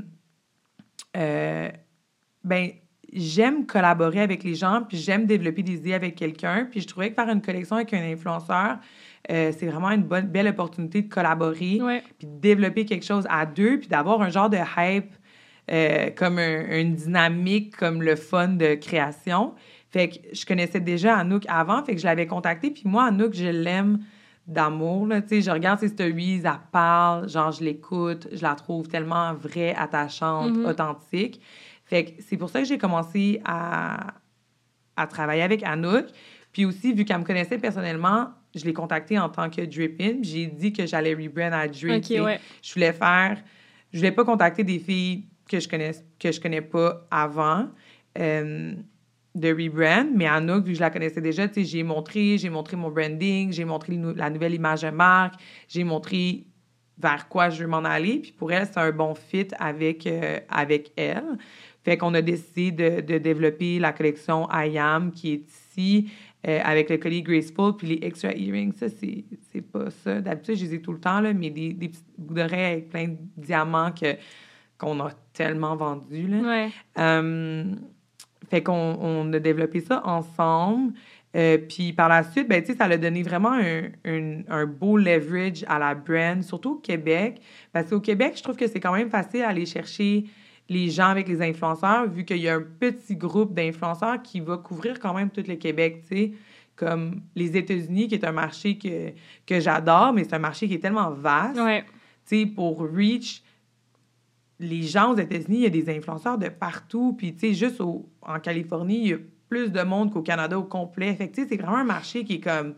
[1.16, 1.68] euh,
[2.44, 2.70] ben,
[3.12, 6.68] j'aime collaborer avec les gens, puis j'aime développer des idées avec quelqu'un.
[6.70, 8.78] Puis je trouvais que faire une collection avec un influenceur,
[9.30, 12.02] euh, c'est vraiment une bonne, belle opportunité de collaborer, Ouais.
[12.18, 15.12] puis de développer quelque chose à deux, puis d'avoir un genre de hype,
[15.70, 19.54] euh, comme un- une dynamique, comme le fun de création.
[19.90, 22.70] Fait que je connaissais déjà Anouk avant, fait que je l'avais contactée.
[22.70, 24.00] Puis moi, Anouk, je l'aime
[24.48, 28.54] d'amour, là, tu sais, je regarde ses stories, elle parle, genre, je l'écoute, je la
[28.54, 30.64] trouve tellement vraie, attachante, Mhm.
[30.66, 31.40] authentique.
[31.84, 34.14] Fait que c'est pour ça que j'ai commencé à,
[34.96, 36.06] à travailler avec Anouk.
[36.52, 40.16] Puis aussi, vu qu'elle me connaissait personnellement, je l'ai contactée en tant que Drippin.
[40.22, 42.04] J'ai dit que j'allais rebrand à Drip.
[42.22, 42.40] Ouais.
[42.62, 43.38] Je voulais faire...
[43.92, 47.68] Je voulais pas contacter des filles que je connais, que je connais pas avant
[48.18, 48.72] euh,
[49.38, 52.50] de rebrand, mais Anouk, vu que je la connaissais déjà, tu sais, j'ai montré, j'ai
[52.50, 55.34] montré mon branding, j'ai montré nou- la nouvelle image de marque,
[55.68, 56.46] j'ai montré
[56.98, 58.18] vers quoi je veux m'en aller.
[58.18, 61.38] Puis pour elle, c'est un bon fit avec, euh, avec elle.
[61.84, 66.10] Fait qu'on a décidé de, de développer la collection I Am qui est ici
[66.46, 68.72] euh, avec le collier Graceful puis les extra earrings.
[68.72, 70.20] Ça, c'est pas ça.
[70.20, 72.88] D'habitude, je les ai tout le temps, là, mais des, des petits bouts d'oreilles avec
[72.88, 74.16] plein de diamants que
[74.76, 76.28] qu'on a tellement vendu.
[76.28, 76.38] Là.
[76.38, 76.68] Ouais.
[76.98, 77.64] Euh,
[78.50, 80.94] fait qu'on on a développé ça ensemble.
[81.36, 85.64] Euh, puis par la suite, ben, ça a donné vraiment un, un, un beau leverage
[85.68, 87.40] à la brand, surtout au Québec.
[87.72, 90.24] Parce qu'au Québec, je trouve que c'est quand même facile d'aller chercher
[90.70, 94.58] les gens avec les influenceurs, vu qu'il y a un petit groupe d'influenceurs qui va
[94.58, 96.32] couvrir quand même tout le Québec, tu sais.
[96.76, 99.10] Comme les États-Unis, qui est un marché que,
[99.46, 101.58] que j'adore, mais c'est un marché qui est tellement vaste.
[101.58, 101.84] Ouais.
[102.28, 103.42] Tu sais, pour Reach,
[104.60, 107.14] les gens aux États-Unis, il y a des influenceurs de partout.
[107.16, 109.18] Puis, tu sais, juste au- en Californie, il y a
[109.48, 111.14] plus de monde qu'au Canada au complet.
[111.14, 112.74] Fait c'est vraiment un marché qui est comme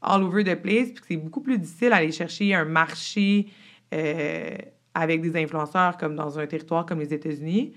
[0.00, 0.90] all over the place.
[0.90, 3.48] Puis c'est beaucoup plus difficile d'aller chercher un marché
[3.92, 4.56] euh,
[4.94, 7.74] avec des influenceurs comme dans un territoire comme les États-Unis.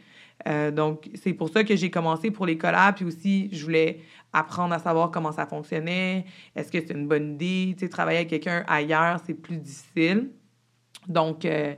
[0.47, 2.95] Euh, donc, c'est pour ça que j'ai commencé pour les collabs.
[2.95, 3.99] Puis aussi, je voulais
[4.31, 6.23] apprendre à savoir comment ça fonctionnait.
[6.55, 7.73] Est-ce que c'est une bonne idée?
[7.77, 10.29] Tu sais, travailler avec quelqu'un ailleurs, c'est plus difficile.
[11.07, 11.73] Donc, euh,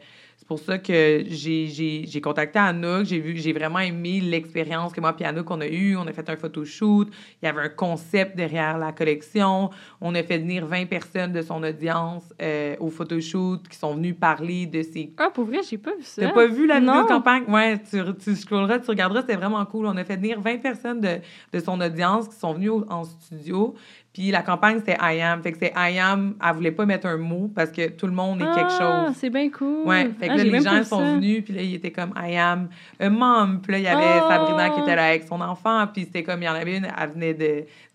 [0.51, 3.05] pour ça que j'ai- contacté Anouk.
[3.05, 5.95] J'ai vu, j'ai vraiment aimé l'expérience que moi et Anouk, on a eue.
[5.95, 7.07] On a fait un photoshoot.
[7.41, 9.69] Il y avait un concept derrière la collection.
[10.01, 14.13] On a fait venir 20 personnes de son audience euh, au photoshoot qui sont venues
[14.13, 16.21] parler de ces Ah, pour vrai, j'ai pas vu ça.
[16.23, 17.43] T'as pas vu la vidéo de campagne?
[17.47, 19.85] Ouais, tu, tu scrolleras, tu regarderas, c'était vraiment cool.
[19.85, 21.19] On a fait venir 20 personnes de,
[21.53, 23.73] de son audience qui sont venues au- en studio.
[24.13, 25.41] Puis la campagne, c'était I am.
[25.41, 28.11] Fait que c'est I am, elle voulait pas mettre un mot parce que tout le
[28.11, 29.15] monde est quelque Ah, chose.
[29.17, 29.87] c'est bien cool.
[29.87, 31.13] Ouais, fait que Ah, là, les gens sont ça.
[31.15, 32.67] venus, puis là, ils étaient comme I am
[32.99, 33.61] a mom.
[33.61, 34.27] Puis là, il y avait Oh!
[34.29, 36.85] Sabrina qui était là avec son enfant, puis c'était comme, il y en avait une,
[37.01, 37.45] elle venait de,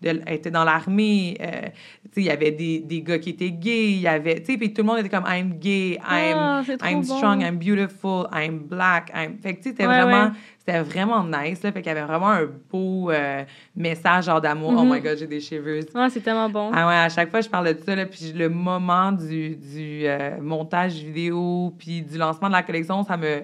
[0.01, 1.37] de elle était dans l'armée.
[1.39, 1.67] euh,
[2.05, 4.53] tu sais, il y avait des, des gars qui étaient gays, il y avait, tu
[4.53, 7.15] sais, puis tout le monde était comme I'm gay, I'm Ah, I'm bon.
[7.17, 9.11] strong, I'm beautiful, I'm black.
[9.13, 9.37] I'm...
[9.37, 10.31] Fait que, tu sais, c'était Ouais, vraiment, ouais.
[10.67, 11.71] C'était vraiment nice, là.
[11.71, 14.73] Fait qu'il y avait vraiment un beau euh, message, genre d'amour.
[14.77, 15.79] Oh my God, j'ai des cheveux.
[15.95, 16.71] Ah, c'est tellement bon.
[16.73, 20.01] Ah ouais, à chaque fois, je parle de ça, là, puis le moment du, du
[20.05, 23.43] euh, montage vidéo, puis du lancement de la collection, ça me...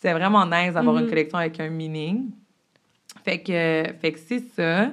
[0.00, 2.30] C'est vraiment nice d'avoir une collection avec un meaning.
[3.24, 4.90] Fait que, fait que c'est ça.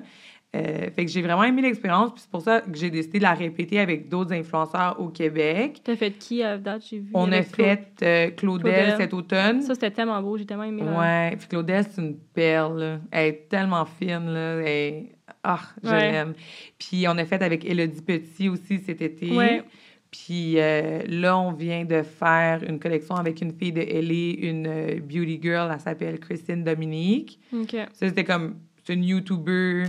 [0.56, 3.24] Euh, fait que j'ai vraiment aimé l'expérience, puis c'est pour ça que j'ai décidé de
[3.24, 5.82] la répéter avec d'autres influenceurs au Québec.
[5.84, 6.84] T'as fait qui à date?
[6.89, 7.10] J'ai vu.
[7.13, 8.94] On a fait euh, Claudel, Claudel.
[8.98, 9.62] cet automne.
[9.62, 10.38] Ça, c'était tellement beau.
[10.38, 10.82] J'ai tellement aimé.
[10.84, 11.00] là.
[11.30, 12.80] Ouais, puis Claudel, c'est une perle.
[12.80, 13.00] là.
[13.12, 14.30] Elle est tellement fine.
[14.34, 14.62] Là.
[14.62, 15.06] Elle
[15.44, 16.12] Ah, je Ouais.
[16.12, 16.34] l'aime.
[16.80, 19.32] Puis on a fait avec Elodie Petit aussi cet été.
[19.36, 19.63] Ouais.
[20.12, 24.68] Puis euh, là, on vient de faire une collection avec une fille de LA, une
[24.68, 27.39] euh, beauty girl, elle s'appelle Christine Dominique.
[27.54, 27.72] OK.
[27.72, 29.84] Ça, c'était comme, c'est une YouTuber,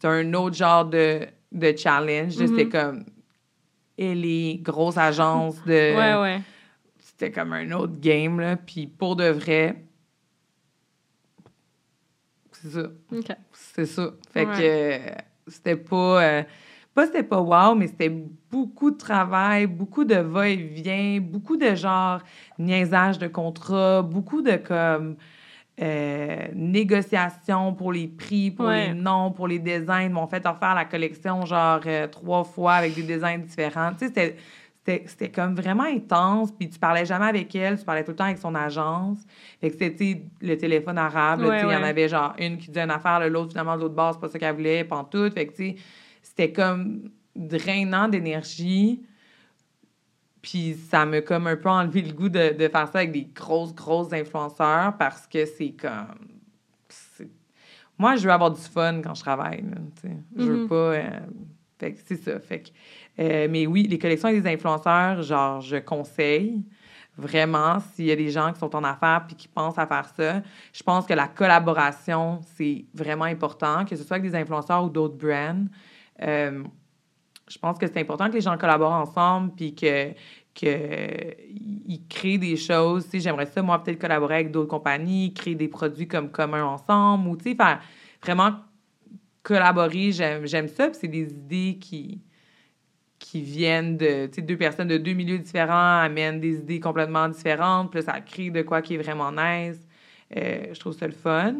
[0.00, 2.32] c'est un autre genre de, de challenge.
[2.32, 3.04] C'était comme,
[3.98, 6.40] LA, grosse agence de Ouais, ouais.
[6.98, 8.56] c'était comme un autre game, là.
[8.56, 9.84] Puis pour de vrai,
[12.52, 12.82] c'est ça.
[13.12, 13.36] OK.
[13.52, 14.10] C'est ça.
[14.32, 14.54] Fait Ouais.
[14.56, 14.60] que
[15.10, 15.14] euh,
[15.46, 16.22] c'était pas...
[16.22, 16.42] euh,
[16.94, 18.08] pas c'était pas wow, mais c'était
[18.50, 22.20] beaucoup de travail, beaucoup de va-et-vient, beaucoup de genre
[22.58, 25.16] niaisage de contrat, beaucoup de comme...
[25.80, 28.88] euh, négociations pour les prix, pour Ouais.
[28.88, 30.02] les noms, pour les designs.
[30.06, 33.92] Ils m'ont fait refaire la collection genre euh, trois fois avec des designs différents.
[33.92, 34.36] Tu sais, c'était-
[34.84, 36.52] c'était c'était comme vraiment intense.
[36.52, 39.18] Puis tu parlais jamais avec elle, tu parlais tout le temps avec son agence.
[39.60, 41.40] Fait que c'était le téléphone arabe.
[41.42, 43.94] Ouais, Il y en avait genre une qui disait une affaire, l'autre finalement de l'autre
[43.94, 45.34] bord, c'est pas ça qu'elle voulait, pantoute.
[45.34, 45.76] Fait que tu sais,
[46.22, 49.02] c'était comme drainant d'énergie.
[50.42, 53.24] Puis ça m'a comme un peu enlevé le goût de, de faire ça avec des
[53.34, 56.28] grosses, grosses influenceurs parce que c'est comme.
[57.98, 59.60] Moi, je veux avoir du fun quand je travaille.
[59.62, 60.16] là, sais.
[60.36, 60.68] Je veux Mhm.
[60.68, 60.74] pas.
[60.74, 61.20] euh,
[61.78, 62.38] Fait que c'est ça.
[62.40, 62.68] Fait que,
[63.20, 66.62] euh, mais oui, les collections avec des influenceurs, genre, je conseille
[67.16, 70.06] vraiment s'il y a des gens qui sont en affaires puis qui pensent à faire
[70.16, 70.42] ça.
[70.72, 74.88] Je pense que la collaboration, c'est vraiment important, que ce soit avec des influenceurs ou
[74.90, 75.64] d'autres brands.
[76.22, 76.64] Euh,
[77.50, 80.12] je pense que c'est important que les gens collaborent ensemble puis que
[80.54, 83.08] que ils créent des choses.
[83.08, 87.28] Tu j'aimerais ça, moi, peut-être collaborer avec d'autres compagnies, créer des produits comme communs ensemble
[87.28, 87.80] ou, tu sais, faire
[88.22, 88.56] vraiment
[89.42, 90.12] collaborer.
[90.12, 92.22] J'aime, ça, puis c'est des idées qui
[93.18, 97.28] qui viennent de, tu sais, deux personnes de deux milieux différents amènent des idées complètement
[97.28, 99.78] différentes, puis ça crée de quoi qui est vraiment nice.
[100.36, 101.56] Euh, je trouve ça le fun.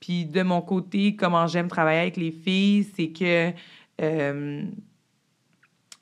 [0.00, 3.52] Puis de mon côté, comment j'aime travailler avec les filles, c'est que
[4.00, 4.62] euh,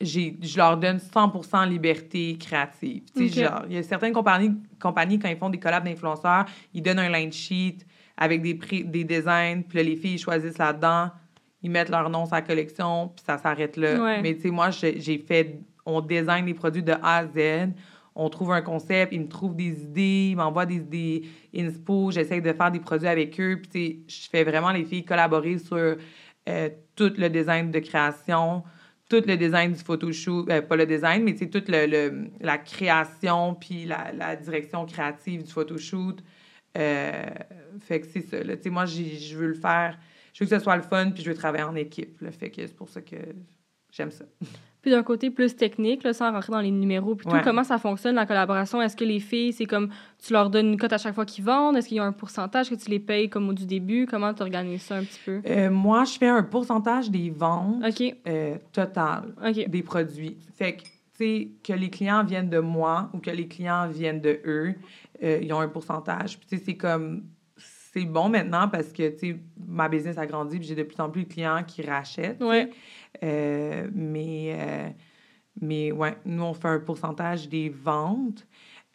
[0.04, 3.02] je leur donne 100% liberté créative.
[3.14, 6.44] Tu sais, genre, il y a certaines compagnies, compagnies, quand ils font des collabs d'influenceurs,
[6.72, 7.78] ils donnent un line sheet
[8.16, 11.10] avec des, prix, des designs, puis là, les filles ils choisissent là-dedans,
[11.62, 14.00] ils mettent leur nom sur la collection, puis ça s'arrête là.
[14.00, 14.22] Ouais.
[14.22, 17.72] Mais tu sais, moi, j'ai fait, on design les produits de A à Z,
[18.14, 21.22] on trouve un concept, ils me trouvent des idées, ils m'envoient des, des
[21.56, 23.70] inspo, j'essaie de faire des produits avec eux, puis
[24.06, 25.96] tu sais, je fais vraiment les filles collaborer sur
[26.48, 28.62] euh, tout le design de création,
[29.20, 32.58] tout le design du photoshoot, euh, pas le design, mais c'est toute le, le- la
[32.58, 36.22] création puis la, la direction créative du photoshoot.
[36.76, 37.24] Euh,
[37.80, 38.42] fait que c'est ça.
[38.42, 38.54] Là.
[38.66, 39.98] Moi, je veux le faire,
[40.32, 42.20] je veux que ce soit le fun puis je veux travailler en équipe.
[42.20, 42.30] Là.
[42.32, 43.16] Fait que c'est pour ça que
[43.92, 44.24] j'aime ça.
[44.84, 47.78] Puis d'un côté plus technique, là, sans rentrer dans les numéros, puis tout, comment ça
[47.78, 48.82] fonctionne la collaboration?
[48.82, 49.88] Est-ce que les filles, c'est comme
[50.22, 51.78] tu leur donnes une cote à chaque fois qu'ils vendent?
[51.78, 54.04] Est-ce qu'il y a un pourcentage que tu les payes comme au du début?
[54.04, 55.40] Comment tu organises ça un petit peu?
[55.46, 57.82] Euh, moi, je fais un pourcentage des ventes
[58.28, 59.32] euh, totales
[59.68, 60.36] des produits.
[60.54, 64.20] Fait que, tu sais, que les clients viennent de moi ou que les clients viennent
[64.20, 64.74] de eux,
[65.22, 66.38] euh, ils ont un pourcentage.
[66.38, 67.22] Puis, tu sais, c'est comme...
[67.56, 69.36] C'est bon maintenant parce que, tu sais,
[69.68, 72.42] ma business a grandi puis j'ai de plus en plus de clients qui rachètent.
[72.42, 72.68] Ouais.
[73.22, 74.88] Euh, mais, euh,
[75.60, 78.46] mais ouais, nous, on fait un pourcentage des ventes.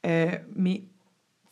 [0.05, 0.83] Euh, mais,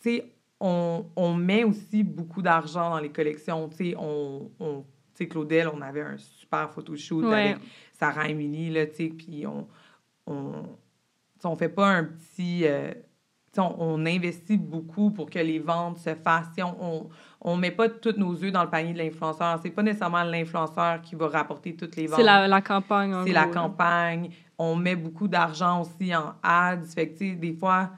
[0.00, 3.68] tu sais, on, on met aussi beaucoup d'argent dans les collections.
[3.68, 4.84] Tu sais, on, on-
[5.28, 7.50] Claudel, on avait un super photoshoot Ouais.
[7.50, 7.56] avec
[7.92, 9.66] Sarah Emily, là, tu sais, puis on,
[10.28, 10.62] on,
[11.42, 12.60] on fait pas un petit...
[12.64, 12.92] euh,
[13.56, 16.48] on, on investit beaucoup pour que les ventes se fassent.
[16.58, 17.08] On, on,
[17.40, 19.58] on met pas tous nos œufs dans le panier de l'influenceur.
[19.62, 22.18] C'est pas nécessairement l'influenceur qui va rapporter toutes les ventes.
[22.18, 24.30] C'est la, la campagne, C'est la campagne.
[24.58, 26.82] On met beaucoup d'argent aussi en ads.
[26.94, 27.90] Fait que, des fois,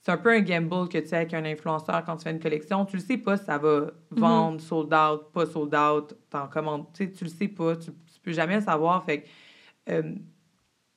[0.00, 2.40] c'est un peu un gamble que tu as avec un influenceur quand tu fais une
[2.40, 2.84] collection.
[2.84, 4.18] Tu le sais pas si ça va Mhm.
[4.18, 6.86] vendre, sold out, pas sold out, t'en commandes.
[6.94, 7.76] Tu le sais pas.
[7.76, 9.04] Tu, tu peux jamais le savoir.
[9.04, 9.28] Fait que,
[9.90, 10.14] euh,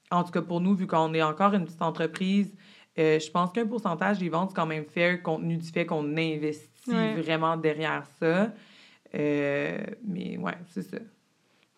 [0.09, 2.53] en tout cas, pour nous, vu qu'on est encore une petite entreprise,
[2.99, 5.85] euh, je pense qu'un pourcentage des ventes, c'est quand même fair compte tenu du fait
[5.85, 7.13] qu'on investit Ouais.
[7.15, 8.51] vraiment derrière ça.
[9.15, 10.97] Euh, mais ouais, c'est ça.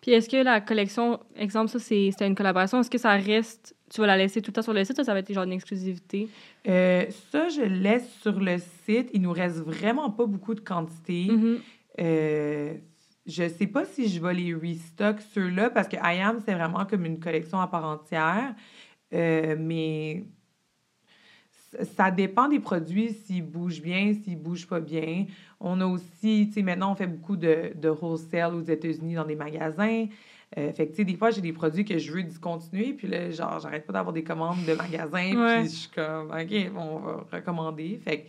[0.00, 3.74] Puis est-ce que la collection, exemple, ça, c'est- c'était une collaboration, est-ce que ça reste,
[3.90, 5.44] tu vas la laisser tout le temps sur le site ou ça va être genre
[5.44, 6.28] une exclusivité?
[6.68, 9.08] Euh, ça, je laisse sur le site.
[9.14, 11.28] Il nous reste vraiment pas beaucoup de quantité.
[11.30, 11.58] Mhm.
[12.00, 12.74] Euh,
[13.26, 16.84] je sais pas si je vais les restock ceux-là parce que I Am, c'est vraiment
[16.84, 18.54] comme une collection à part entière.
[19.10, 20.24] Mais
[21.96, 25.26] ça- dépend des produits, s'ils bougent bien, s'ils bougent pas bien.
[25.60, 29.24] On a aussi, tu sais, maintenant, on fait beaucoup de, de wholesale aux États-Unis dans
[29.24, 30.06] des magasins.
[30.56, 33.08] Euh, fait que, tu sais, des fois, j'ai des produits que je veux discontinuer, puis
[33.08, 35.60] là, genre, j'arrête pas d'avoir des commandes de magasins, Ouais.
[35.62, 38.00] puis je suis comme, OK, bon, on va recommander.
[38.04, 38.26] Fait que,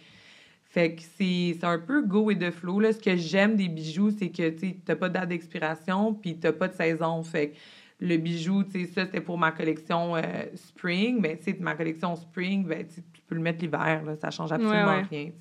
[0.70, 2.80] fait que c'est un peu go with the flow.
[2.80, 2.92] Là.
[2.94, 6.52] Ce que j'aime des bijoux, c'est que tu n'as pas de date d'expiration puis tu
[6.52, 7.24] pas de saison.
[7.24, 7.56] Fait que
[8.02, 10.22] le bijou, tu sais, ça, c'était pour ma collection euh,
[10.56, 11.20] spring.
[11.22, 12.86] Mais tu sais, ma collection spring, ben,
[13.26, 14.04] peux le mettre l'hiver.
[14.06, 15.08] là, Ça change absolument Ouais, ouais.
[15.10, 15.32] rien.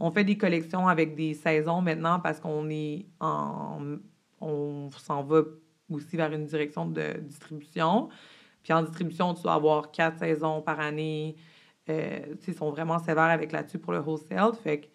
[0.00, 3.96] On fait des collections avec des saisons maintenant parce qu'on est en.
[4.40, 5.42] On s'en va
[5.90, 8.08] aussi vers une direction de distribution.
[8.62, 11.36] Puis en distribution, tu dois avoir quatre saisons par année.
[11.88, 14.52] Euh, ils sont vraiment sévères avec là-dessus pour le wholesale.
[14.54, 14.86] Fait que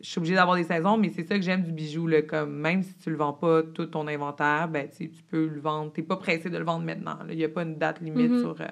[0.00, 2.06] je suis obligée d'avoir des saisons, mais c'est ça que j'aime du bijou.
[2.08, 5.60] Là, comme même si tu le vends pas tout ton inventaire, ben, tu peux le
[5.60, 5.92] vendre.
[5.92, 7.18] Tu n'es pas pressé de le vendre maintenant.
[7.28, 8.40] Il n'y a pas une date limite Mhm.
[8.40, 8.66] sur, euh,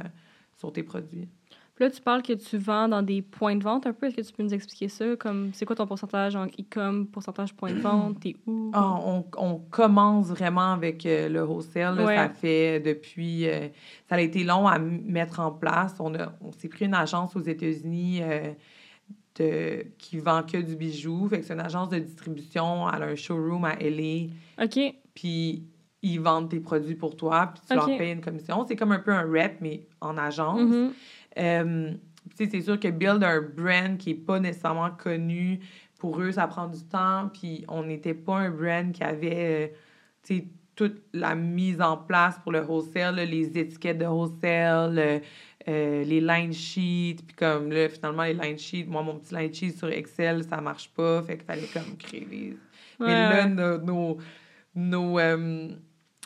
[0.57, 1.29] sur tes produits.
[1.75, 4.07] Puis là, tu parles que tu vends dans des points de vente un peu.
[4.07, 5.17] Est-ce que tu peux nous expliquer ça?
[5.17, 8.21] Comme, c'est quoi ton pourcentage en e-com, pourcentage point de vente?
[8.21, 8.71] T'es où?
[8.75, 11.97] Ah, on, on commence vraiment avec euh, le wholesale.
[11.97, 12.05] là.
[12.05, 12.17] Ouais.
[12.17, 13.49] Ça fait depuis.
[13.49, 13.69] euh,
[14.09, 15.95] ça a été long à mettre en place.
[15.99, 18.53] On, a- on s'est pris une agence aux États-Unis euh,
[19.39, 21.27] de, qui vend que du bijou.
[21.29, 22.87] Fait que c'est une agence de distribution.
[22.91, 24.27] Elle a un showroom à LA.
[24.63, 24.79] OK.
[25.15, 25.65] Puis
[26.03, 27.51] ils vendent tes produits pour toi.
[27.55, 28.65] Puis tu leur payes une commission.
[28.69, 30.61] C'est comme un peu un rep, mais en agence.
[30.61, 30.93] Mhm.
[31.39, 31.93] Euh,
[32.37, 35.61] c'est sûr que build un brand qui est pas nécessairement connu,
[36.03, 37.31] pour eux, ça prend du temps.
[37.33, 39.73] Puis on n'était pas un brand qui avait,
[40.29, 40.41] euh,
[40.75, 45.19] toute la mise en place pour le wholesale, là, les étiquettes de wholesale, euh,
[45.69, 47.23] euh, les line sheets.
[47.25, 50.61] Puis comme là, finalement, les line sheets, moi, mon petit line sheet sur Excel, ça
[50.61, 51.23] marche pas.
[51.23, 52.57] Fait qu'il fallait comme créer les...
[52.99, 53.79] Ouais, Mais là, nos...
[53.79, 54.19] nos,
[54.75, 55.69] nos, euh,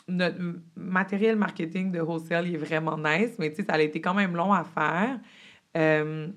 [0.07, 0.37] notre
[0.75, 4.13] matériel marketing de wholesale il est vraiment nice, mais tu sais, ça a été quand
[4.13, 5.19] même long à faire.
[5.75, 6.27] Euh,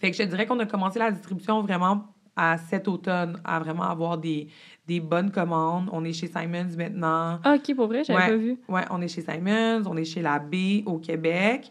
[0.00, 3.82] fait que je dirais qu'on a commencé la distribution vraiment à cet automne, à vraiment
[3.82, 4.46] avoir des,
[4.86, 5.88] des bonnes commandes.
[5.92, 7.40] On est chez Simons maintenant.
[7.42, 8.28] Ah, OK, pour vrai, j'avais Ouais.
[8.28, 8.56] pas vu.
[8.68, 11.70] Ouais, on est chez Simons, on est chez La B au Québec.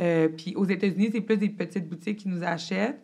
[0.00, 3.02] Euh, puis aux États-Unis, c'est plus des petites boutiques qui nous achètent.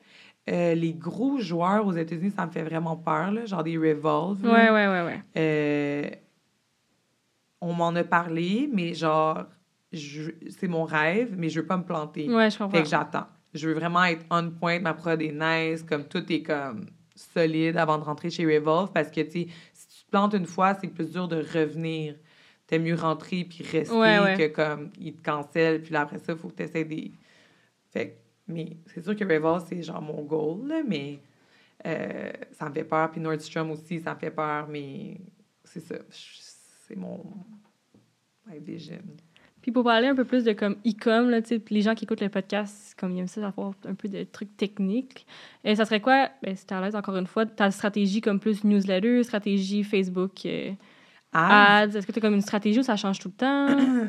[0.51, 4.45] Euh, les gros joueurs aux États-Unis, ça me fait vraiment peur, là, genre des Revolve.
[4.47, 4.53] là.
[4.53, 6.23] Ouais, ouais, ouais, ouais.
[7.63, 9.45] On m'en a parlé, mais genre,
[9.93, 12.29] je- c'est mon rêve, mais je veux pas me planter.
[12.29, 12.77] Ouais, je comprends.
[12.77, 13.27] Fait que j'attends.
[13.55, 17.77] Je veux vraiment être on point, ma prod est nice, comme tout est comme solide
[17.77, 20.75] avant de rentrer chez Revolve, parce que, tu sais, si tu te plantes une fois,
[20.75, 22.17] c'est plus dur de revenir.
[22.67, 24.35] T'aimes mieux rentrer puis rester Ouais, ouais.
[24.37, 27.13] que comme, ils te cancellent, puis là, après ça, il faut que tu essaies des...
[27.91, 28.15] Fait que,
[28.49, 31.19] mais c'est sûr que Revolve, c'est genre mon goal, là, mais
[31.87, 33.11] euh, ça me fait peur.
[33.11, 35.21] Puis Nordstrom aussi, ça me fait peur, mais
[35.65, 35.97] c'est ça.
[36.93, 37.25] C'est mon...
[38.47, 38.99] My vision.
[39.63, 42.21] Puis pour parler un peu plus de comme e-com, là, tu les gens qui écoutent
[42.21, 45.25] le podcast, comme ils aiment ça, avoir un peu de trucs techniques.
[45.65, 48.65] Et ça serait quoi, ben, si à l'aise encore une fois, ta stratégie comme plus
[48.65, 50.73] newsletter, stratégie Facebook, euh,
[51.33, 51.85] Ads.
[51.93, 51.97] ads.
[51.97, 54.09] Est-ce que tu as comme une stratégie où ça change tout le temps?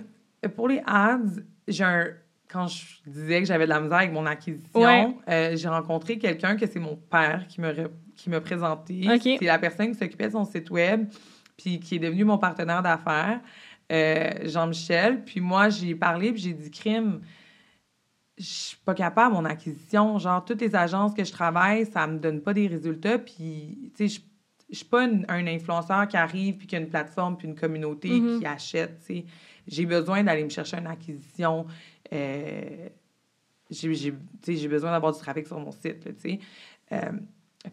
[0.56, 1.22] Pour les ads,
[1.67, 2.08] j'ai un-
[2.50, 5.15] quand je disais que j'avais de la misère avec mon acquisition, Ouais.
[5.30, 9.08] euh, j'ai rencontré quelqu'un que c'est mon père qui me re- qui m'a présenté.
[9.22, 11.06] C'est la personne qui s'occupait de son site web,
[11.63, 13.39] puis qui est devenu mon partenaire d'affaires,
[13.91, 15.23] euh, Jean-Michel.
[15.23, 17.21] Puis moi, j'ai parlé, puis j'ai dit, crime,
[18.38, 20.17] je suis pas capable, mon acquisition.
[20.17, 23.17] Genre, toutes les agences que je travaille, ça me donne pas des résultats.
[23.17, 24.21] Puis, tu sais,
[24.69, 27.56] je suis pas une- un influenceur qui arrive, puis qui a une plateforme, puis une
[27.56, 28.39] communauté Mhm.
[28.39, 29.26] qui achète, tu sais.
[29.67, 31.65] J'ai besoin d'aller me chercher une acquisition.
[32.12, 32.89] euh,
[33.71, 36.39] j'ai j'ai- tu sais, j'ai besoin d'avoir du trafic sur mon site, tu sais.
[36.91, 37.12] Euh,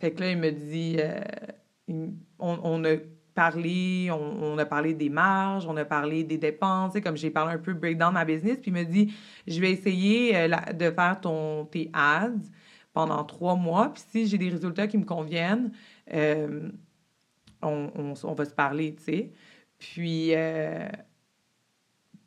[0.01, 0.97] fait que là, il me dit...
[0.99, 1.21] euh,
[1.89, 2.95] il- on, on a
[3.45, 7.17] parlé, on, on a parlé des marges, on a parlé des dépenses, tu sais, comme
[7.17, 9.15] j'ai parlé un peu breakdown de ma business, puis il me dit,
[9.47, 12.45] je vais essayer euh, la- de faire ton, tes ads
[12.93, 15.73] pendant trois mois, puis si j'ai des résultats qui me conviennent,
[16.13, 16.69] euh,
[17.63, 19.33] on, on, on va se parler, tu sais.
[19.79, 20.87] Puis, euh,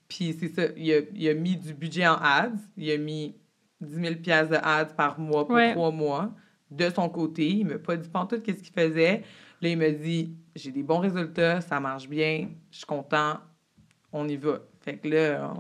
[0.08, 3.36] puis c'est ça, il a, il a mis du budget en ads, il a mis
[3.82, 5.73] 10 000 piastres de ads par mois pour Ouais.
[5.73, 6.34] trois mois
[6.71, 7.47] de son côté.
[7.49, 9.23] Il m'a pas dit pantoute qu'est-ce qu'il faisait.
[9.63, 13.38] Là, il m'a dit, j'ai des bons résultats, ça marche bien, je suis content,
[14.12, 14.60] on y va.
[14.82, 15.54] Fait que là,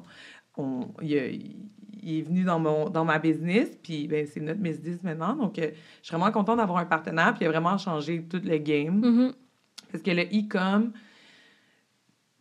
[0.57, 4.41] on, on- il, a- il est venu dans, mon, dans ma business, puis ben, c'est
[4.41, 5.35] notre business maintenant.
[5.37, 5.69] Donc, euh,
[6.01, 8.99] je suis vraiment contente d'avoir un partenaire, puis il a vraiment changé tout le game.
[8.99, 9.33] Mhm.
[9.89, 10.91] Parce que le e-com,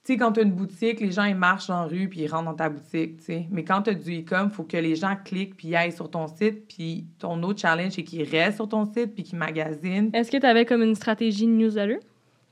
[0.04, 2.22] tu sais, quand tu as une boutique, les gens, ils marchent dans la rue, puis
[2.22, 3.46] ils rentrent dans ta boutique, tu sais.
[3.52, 6.10] Mais quand tu as du e-com, il faut que les gens cliquent, puis aillent sur
[6.10, 10.10] ton site, puis ton autre challenge, c'est qu'ils restent sur ton site, puis qu'ils magasinent.
[10.12, 12.00] Est-ce que tu avais comme une stratégie newsletter?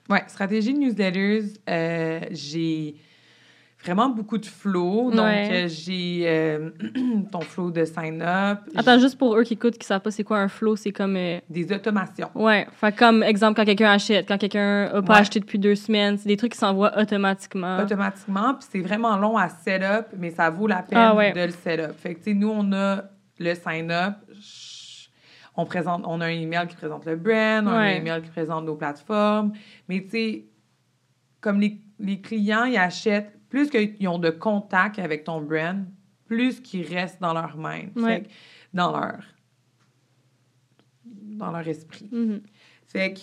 [0.09, 2.95] Ouais, stratégie de newsletters, euh, j'ai
[3.83, 5.11] vraiment beaucoup de flow.
[5.11, 5.65] Donc, Ouais.
[5.65, 6.71] euh, j'ai euh,
[7.33, 8.59] ton flow de sign-up.
[8.77, 11.17] Attends, juste pour eux qui écoutent, qui savent pas c'est quoi un flow, c'est comme...
[11.17, 12.31] euh, Des automations.
[12.35, 15.21] Ouais, fait comme exemple quand quelqu'un achète, quand quelqu'un a pas Ouais.
[15.21, 17.79] acheté depuis deux semaines, c'est des trucs qui s'envoient automatiquement.
[17.83, 18.55] automatiquement.
[18.55, 21.33] Puis c'est vraiment long à set-up, mais ça vaut la peine Ah ouais.
[21.33, 21.95] de le set-up.
[21.99, 23.05] Fait que, tu sais, nous, on a
[23.39, 24.15] le sign-up.
[25.57, 28.29] On, présente, on a un email qui présente le brand, on a un email qui
[28.31, 29.53] présente nos plateformes.
[29.89, 30.45] Mais, tu sais,
[31.41, 35.85] comme les, les clients, ils achètent, plus qu'ils ont de contact avec ton brand,
[36.27, 37.91] plus qu'ils restent dans leur mind.
[37.97, 38.23] Ouais.
[38.73, 39.19] Dans leur...
[41.05, 42.09] dans leur esprit.
[42.11, 42.41] Mhm.
[42.87, 43.21] Fait que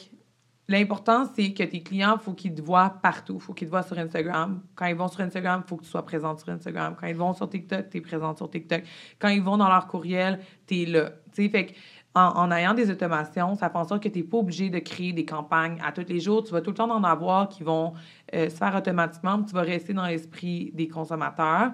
[0.67, 3.35] l'important, c'est que tes clients, il faut qu'ils te voient partout.
[3.35, 4.61] Il faut qu'ils te voient sur Instagram.
[4.75, 6.95] Quand ils vont sur Instagram, il faut que tu sois présente sur Instagram.
[6.99, 8.83] Quand ils vont sur TikTok, tu es présente sur TikTok.
[9.19, 11.11] Quand ils vont dans leur courriel, tu es là.
[11.31, 11.73] Fait que
[12.15, 14.79] en, en ayant des automations, ça fait en sorte que tu n'es pas obligé de
[14.79, 16.43] créer des campagnes à tous les jours.
[16.43, 17.93] Tu vas tout le temps en avoir qui vont
[18.33, 21.71] euh, se faire automatiquement, puis tu vas rester dans l'esprit des consommateurs.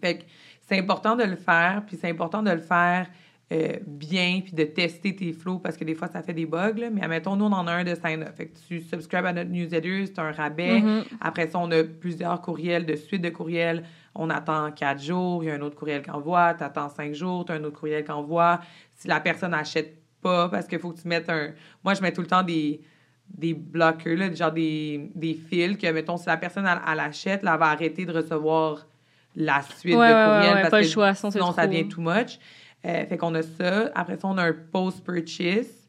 [0.00, 0.24] Fait que
[0.62, 3.08] c'est important de le faire, puis c'est important de le faire
[3.52, 6.74] euh, bien, puis de tester tes flows, parce que des fois, ça fait des bugs,
[6.78, 6.88] là.
[6.88, 8.36] Mais admettons, nous, on en a un de sign-up.
[8.36, 10.80] Fait que tu subscribes à notre newsletter, c'est un rabais.
[10.80, 11.02] Mhm.
[11.20, 13.82] Après ça, on a plusieurs courriels, de suite de courriels.
[14.14, 17.12] On attend quatre jours, il y a un autre courriel qui envoie, tu attends cinq
[17.12, 18.60] jours, tu as un autre courriel qui envoie.
[19.00, 21.52] Si la personne n'achète pas, parce qu'il faut que tu mettes un...
[21.82, 22.82] Moi, je mets tout le temps des,
[23.28, 27.42] des blockers, là, genre des, des fils, que, mettons, si la personne, elle, elle achète,
[27.42, 28.86] là, elle va arrêter de recevoir
[29.34, 30.54] la suite Ouais, de ouais, courriels.
[30.54, 32.38] ouais, parce pas le que choix, sinon ça devient too much.
[32.84, 33.90] Euh, fait qu'on a ça.
[33.94, 35.88] Après ça, on a un post-purchase.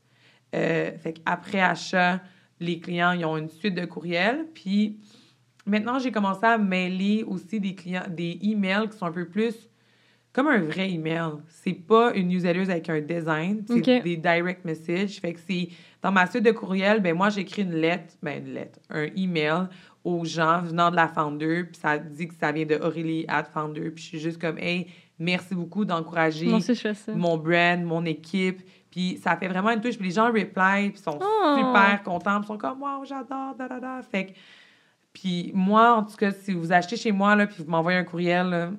[0.56, 2.22] Euh, fait qu'après achat,
[2.60, 4.46] les clients, ils ont une suite de courriels.
[4.54, 5.00] Puis
[5.66, 9.56] maintenant, j'ai commencé à mêler aussi des clients, des emails qui sont un peu plus
[10.34, 11.32] comme un vrai email.
[11.48, 15.20] C'est pas une newsletter avec un design, c'est des direct messages.
[15.20, 15.70] Fait que c'est
[16.02, 19.68] dans ma suite de courriels, ben moi j'écris une lettre, ben une lettre, un email
[20.04, 23.44] aux gens venant de la Founder, puis ça dit que ça vient de Aurélie at
[23.44, 24.88] Founder, puis je suis juste comme hey,
[25.20, 26.48] merci beaucoup d'encourager
[27.16, 28.62] mon brand, mon équipe.
[28.90, 29.96] Puis ça fait vraiment une touche.
[29.98, 31.56] Puis les gens reply, puis sont Oh.
[31.58, 32.40] super contents.
[32.40, 34.02] Puis sont comme, wow, j'adore, da, da, da.
[34.02, 34.32] Fait que,
[35.14, 38.04] puis moi, en tout cas, si vous achetez chez moi, là, puis vous m'envoyez un
[38.04, 38.76] courriel, là, ah,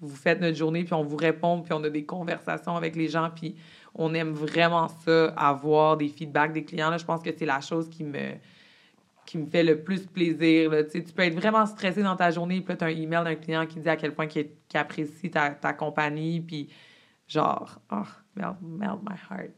[0.00, 3.08] vous faites notre journée, puis on vous répond, puis on a des conversations avec les
[3.08, 3.56] gens, puis
[3.94, 6.90] on aime vraiment ça, avoir des feedbacks des clients.
[6.90, 8.34] Là, je pense que c'est la chose qui me
[9.24, 10.70] qui me fait le plus plaisir.
[10.70, 10.84] Là.
[10.84, 13.34] Tu peux être vraiment stressé dans ta journée, puis là, tu as un email d'un
[13.34, 16.68] client qui dit à quel point qu'il qu'il apprécie ta, ta compagnie, puis
[17.26, 18.02] genre, oh,
[18.36, 19.50] melt, melt my heart.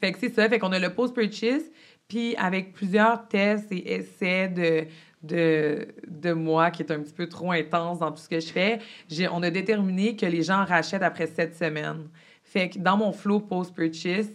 [0.00, 1.70] Fait que c'est ça, fait qu'on a le post-purchase,
[2.08, 4.86] puis avec plusieurs tests et essais de,
[5.22, 8.52] de, de moi, qui est un petit peu trop intense dans tout ce que je
[8.52, 12.08] fais, j'ai, on a déterminé que les gens rachètent après sept semaines.
[12.44, 14.30] Fait que dans mon flow post-purchase,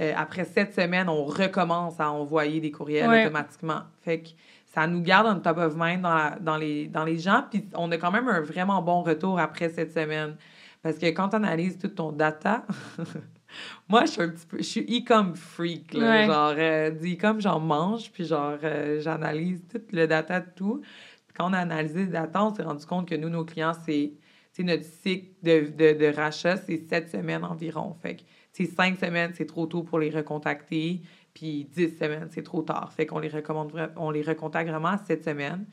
[0.00, 3.24] euh, après sept semaines, on recommence à envoyer des courriels Ouais.
[3.24, 3.80] automatiquement.
[4.02, 4.28] Fait que
[4.66, 7.44] ça nous garde en top of mind dans, dans, les, dans les gens.
[7.50, 10.36] Puis on a quand même un vraiment bon retour après cette semaine.
[10.82, 12.64] Parce que quand tu analyses tout ton data,
[13.88, 14.58] moi, je suis un petit peu...
[14.58, 16.26] Je suis e-com freak, là.
[16.26, 20.80] Genre, euh, e-com, j'en mange, puis genre, euh, j'analyse tout le data de tout.
[21.26, 23.74] Puis quand on a analysé le data, on s'est rendu compte que nous, nos clients,
[23.86, 24.12] c'est...
[24.58, 27.94] notre cycle de, de, de rachat, c'est sept semaines environ.
[28.02, 28.22] Fait que,
[28.66, 31.02] cinq semaines, c'est trop tôt pour les recontacter.
[31.38, 32.92] Puis 10 semaines, c'est trop tard.
[32.92, 35.66] Fait qu'on les recommande on les recontacte vraiment cette semaine.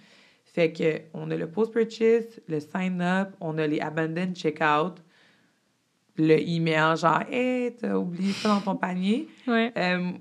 [0.44, 5.02] Fait que on a le post-purchase, le sign-up, on a les abandoned checkout,
[6.18, 9.28] le email genre Hey, t'as oublié ça dans ton panier.
[9.48, 9.72] Ouais.
[9.78, 10.12] Euh,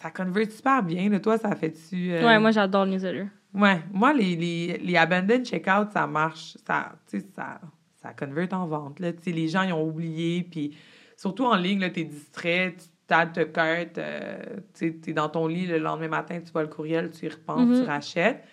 [0.00, 1.08] ça convert super bien.
[1.08, 1.20] Là.
[1.20, 2.12] Toi, ça fait-tu.
[2.12, 2.24] Euh...
[2.26, 3.26] Ouais, moi j'adore le newsletter.
[3.54, 3.80] Ouais.
[3.92, 6.56] Moi, les, les, les abandoned checkout, ça marche.
[6.66, 6.92] Ça,
[7.36, 7.60] ça,
[8.02, 8.98] ça convert en vente.
[9.00, 9.12] Là.
[9.26, 10.42] les gens, ils ont oublié.
[10.42, 10.76] Puis
[11.16, 12.74] surtout en ligne, tu es distrait,
[13.06, 14.36] t'as ta carte, euh,
[14.74, 17.68] tu es dans ton lit le lendemain matin, tu vois le courriel, tu y repenses,
[17.78, 17.86] tu Mm-hmm.
[17.86, 18.44] rachètes.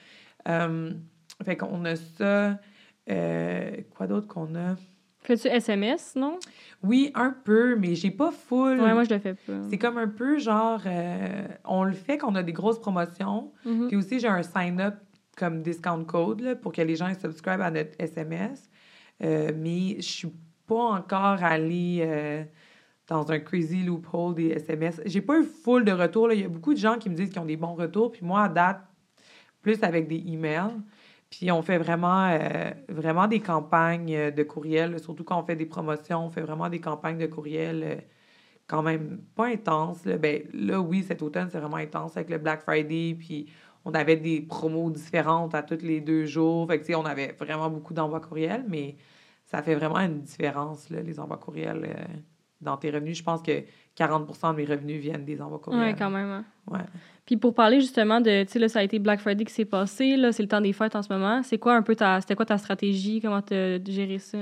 [1.43, 2.59] Fait qu'on a ça.
[3.95, 4.75] Quoi d'autre qu'on a?
[5.24, 6.39] Fais-tu SMS, non?
[6.84, 8.80] Oui, un peu, mais j'ai pas full.
[8.80, 9.53] Ouais, moi je le fais pas.
[9.69, 13.51] C'est comme un peu genre, euh, on le fait quand on a des grosses promotions.
[13.65, 13.88] Mhm.
[13.88, 14.95] Puis aussi, j'ai un sign-up
[15.38, 18.69] comme discount code là, pour que les gens subscribent à notre SMS.
[19.24, 20.34] Euh, mais je suis
[20.65, 22.43] pas encore allée euh,
[23.07, 25.01] dans un crazy loophole des SMS.
[25.05, 26.32] J'ai pas eu full de retours.
[26.34, 28.11] Il y a beaucoup de gens qui me disent qu'ils ont des bons retours.
[28.11, 28.82] Puis moi, à date,
[29.61, 30.74] plus avec des emails.
[31.32, 35.55] Puis on fait vraiment, euh, vraiment des campagnes euh, de courriel, surtout quand on fait
[35.55, 37.95] des promotions, on fait vraiment des campagnes de courriel euh,
[38.67, 40.05] quand même pas intenses.
[40.05, 40.17] Là.
[40.17, 43.47] Ben, là, oui, cet automne, c'est vraiment intense avec le Black Friday, puis
[43.86, 46.67] on avait des promos différentes à tous les deux jours.
[46.67, 48.97] Fait que, tu sais, on avait vraiment beaucoup d'envois courriels, mais
[49.45, 52.03] ça fait vraiment une différence, là, les envois courriels euh,
[52.59, 53.17] dans tes revenus.
[53.17, 53.63] Je pense que
[53.97, 55.82] 40% de mes revenus viennent des envois courriels.
[55.82, 56.29] Ouais, quand même.
[56.29, 56.45] hein.
[56.69, 56.86] Ouais.
[57.26, 59.65] Puis pour parler justement de, tu sais, là, ça a été Black Friday qui s'est
[59.65, 61.41] passé, là, c'est le temps des fêtes en ce moment.
[61.43, 63.22] C'est quoi un peu ta, c'était quoi ta stratégie?
[63.22, 64.38] Comment t'as géré ça?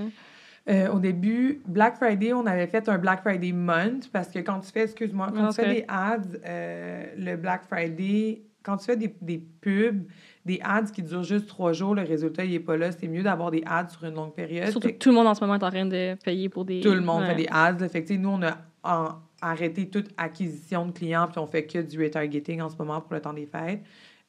[0.69, 4.59] Euh, au début, Black Friday, on avait fait un Black Friday month parce que quand
[4.59, 8.95] tu fais, excuse-moi, quand tu fais des ads, euh, le Black Friday, quand tu fais
[8.97, 10.03] des, des pubs,
[10.45, 12.91] des ads qui durent juste trois jours, le résultat, il n'est pas là.
[12.91, 14.69] C'est mieux d'avoir des ads sur une longue période.
[14.69, 16.81] Surtout que tout le monde en ce moment est en train de payer pour des.
[16.81, 17.29] tout le monde Ouais.
[17.29, 17.87] fait des ads.
[17.89, 21.79] Fait que, nous, on a en- arrêté toute acquisition de clients, puis on fait que
[21.79, 23.81] du retargeting en ce moment pour le temps des fêtes.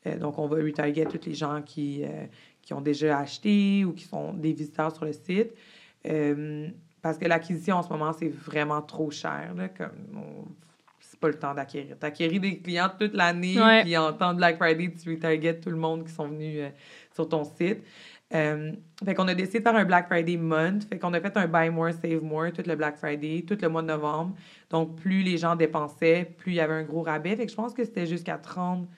[0.07, 2.27] Euh, donc, on va retarget tous les gens qui, euh,
[2.63, 5.53] qui ont déjà acheté ou qui sont des visiteurs sur le site.
[6.09, 6.69] Euh,
[7.03, 9.53] parce que l'acquisition en ce moment, c'est vraiment trop cher.
[9.57, 10.47] Là, comme
[11.01, 11.99] c'est pas le temps d'acquérir.
[11.99, 13.83] T'acquéris des clients toute l'année, Ouais.
[13.83, 16.63] puis en temps de Black Friday, tu retarget tout le monde qui sont venus
[17.15, 17.79] sur ton site.
[18.33, 18.73] Euh,
[19.05, 20.85] fait qu'on a décidé de faire un Black Friday month.
[20.85, 23.69] Fait qu'on a fait un Buy More, Save More tout le Black Friday, tout le
[23.69, 24.37] mois de novembre.
[24.71, 27.35] Donc, plus les gens dépensaient, plus il y avait un gros rabais.
[27.35, 28.89] Fait que je pense que c'était jusqu'à 30,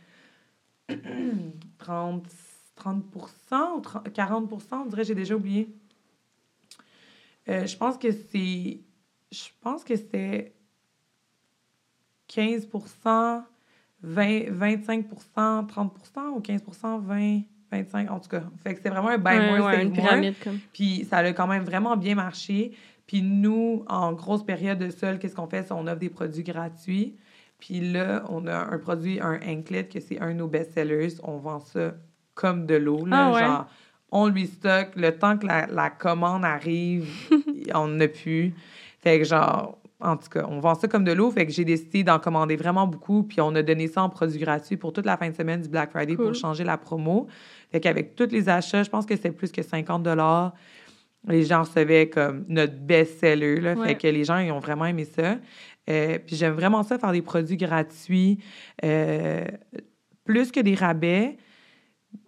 [1.78, 2.26] 30,
[2.74, 5.74] 30 ou 30 40 on dirait, j'ai déjà oublié.
[7.48, 8.80] Euh, je pense que c'est.
[9.30, 10.54] Je pense que c'était
[12.28, 13.44] 15%
[14.02, 17.42] 20, 25% 30% ou 15% 20,
[17.72, 18.42] 25 en tout cas.
[18.62, 19.90] Fait que c'était vraiment un buy Ouais, more, ouais,
[20.44, 20.58] comme.
[20.72, 22.72] Puis ça a quand même vraiment bien marché.
[23.06, 25.62] Puis nous, en grosse période de sol, qu'est-ce qu'on fait?
[25.64, 27.16] C'est on offre des produits gratuits.
[27.58, 31.14] Puis là, on a un produit, un Anklet, que c'est un de nos best-sellers.
[31.22, 31.92] On vend ça
[32.34, 33.04] comme de l'eau.
[33.06, 33.26] là.
[33.28, 33.40] Ah ouais?
[33.40, 33.66] Genre,
[34.12, 34.92] on lui stocke.
[34.96, 37.08] Le temps que la, la commande arrive,
[37.74, 38.54] on n'a plus.
[39.00, 41.30] Fait que genre, en tout cas, on vend ça comme de l'eau.
[41.30, 43.22] Fait que j'ai décidé d'en commander vraiment beaucoup.
[43.22, 45.68] Puis on a donné ça en produit gratuit pour toute la fin de semaine du
[45.68, 46.26] Black Friday Cool.
[46.26, 47.26] pour changer la promo.
[47.72, 50.06] Fait qu'avec tous les achats, je pense que c'était plus que 50
[51.28, 53.60] les gens recevaient comme notre best-seller.
[53.60, 53.74] là.
[53.74, 53.88] Ouais.
[53.88, 55.38] Fait que les gens, ils ont vraiment aimé ça.
[55.88, 58.38] Euh, puis j'aime vraiment ça, faire des produits gratuits.
[58.84, 59.44] euh,
[60.24, 61.36] plus que des rabais.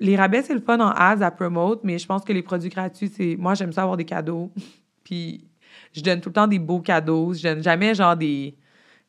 [0.00, 2.70] Les rabais, c'est le fun en ads à promote, mais je pense que les produits
[2.70, 3.36] gratuits, c'est...
[3.36, 4.50] Moi, j'aime ça avoir des cadeaux.
[5.04, 5.44] puis
[5.92, 7.34] je donne tout le temps des beaux cadeaux.
[7.34, 8.56] Je donne jamais, genre, des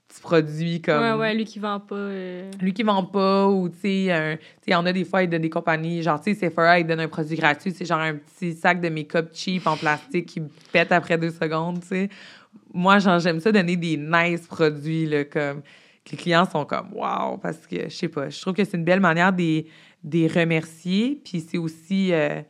[0.08, 1.01] petits produits comme...
[1.01, 1.95] Ouais, ouais, lui qui vend pas.
[1.95, 4.38] euh, Lui qui vend pas, ou tu sais, un-
[4.68, 6.88] il y en a des fois, il donne des compagnies, genre, tu sais, Sephora, il
[6.88, 10.41] donne un produit gratuit, c'est genre un petit sac de make-up cheap en plastique qui
[10.72, 12.10] pète après deux secondes, tu sais.
[12.74, 15.62] Moi, genre, j'aime ça donner des nice produits, là, comme,
[16.03, 18.78] que les clients sont comme, wow, parce que, je sais pas, je trouve que c'est
[18.78, 19.68] une belle manière de les-
[20.03, 22.41] de les remercier, puis c'est aussi, euh,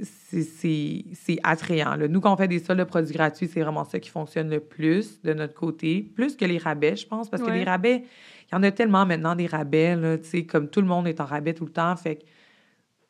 [0.00, 1.96] c'est- attrayant.
[1.96, 2.08] Là.
[2.08, 4.60] Nous, quand on fait des soldes de produits gratuits, c'est vraiment ça qui fonctionne le
[4.60, 8.04] plus de notre côté, plus que les rabais, je pense, parce que les rabais,
[8.50, 10.16] il y en a tellement maintenant des rabais, là,
[10.48, 12.22] comme tout le monde est en rabais tout le temps, fait que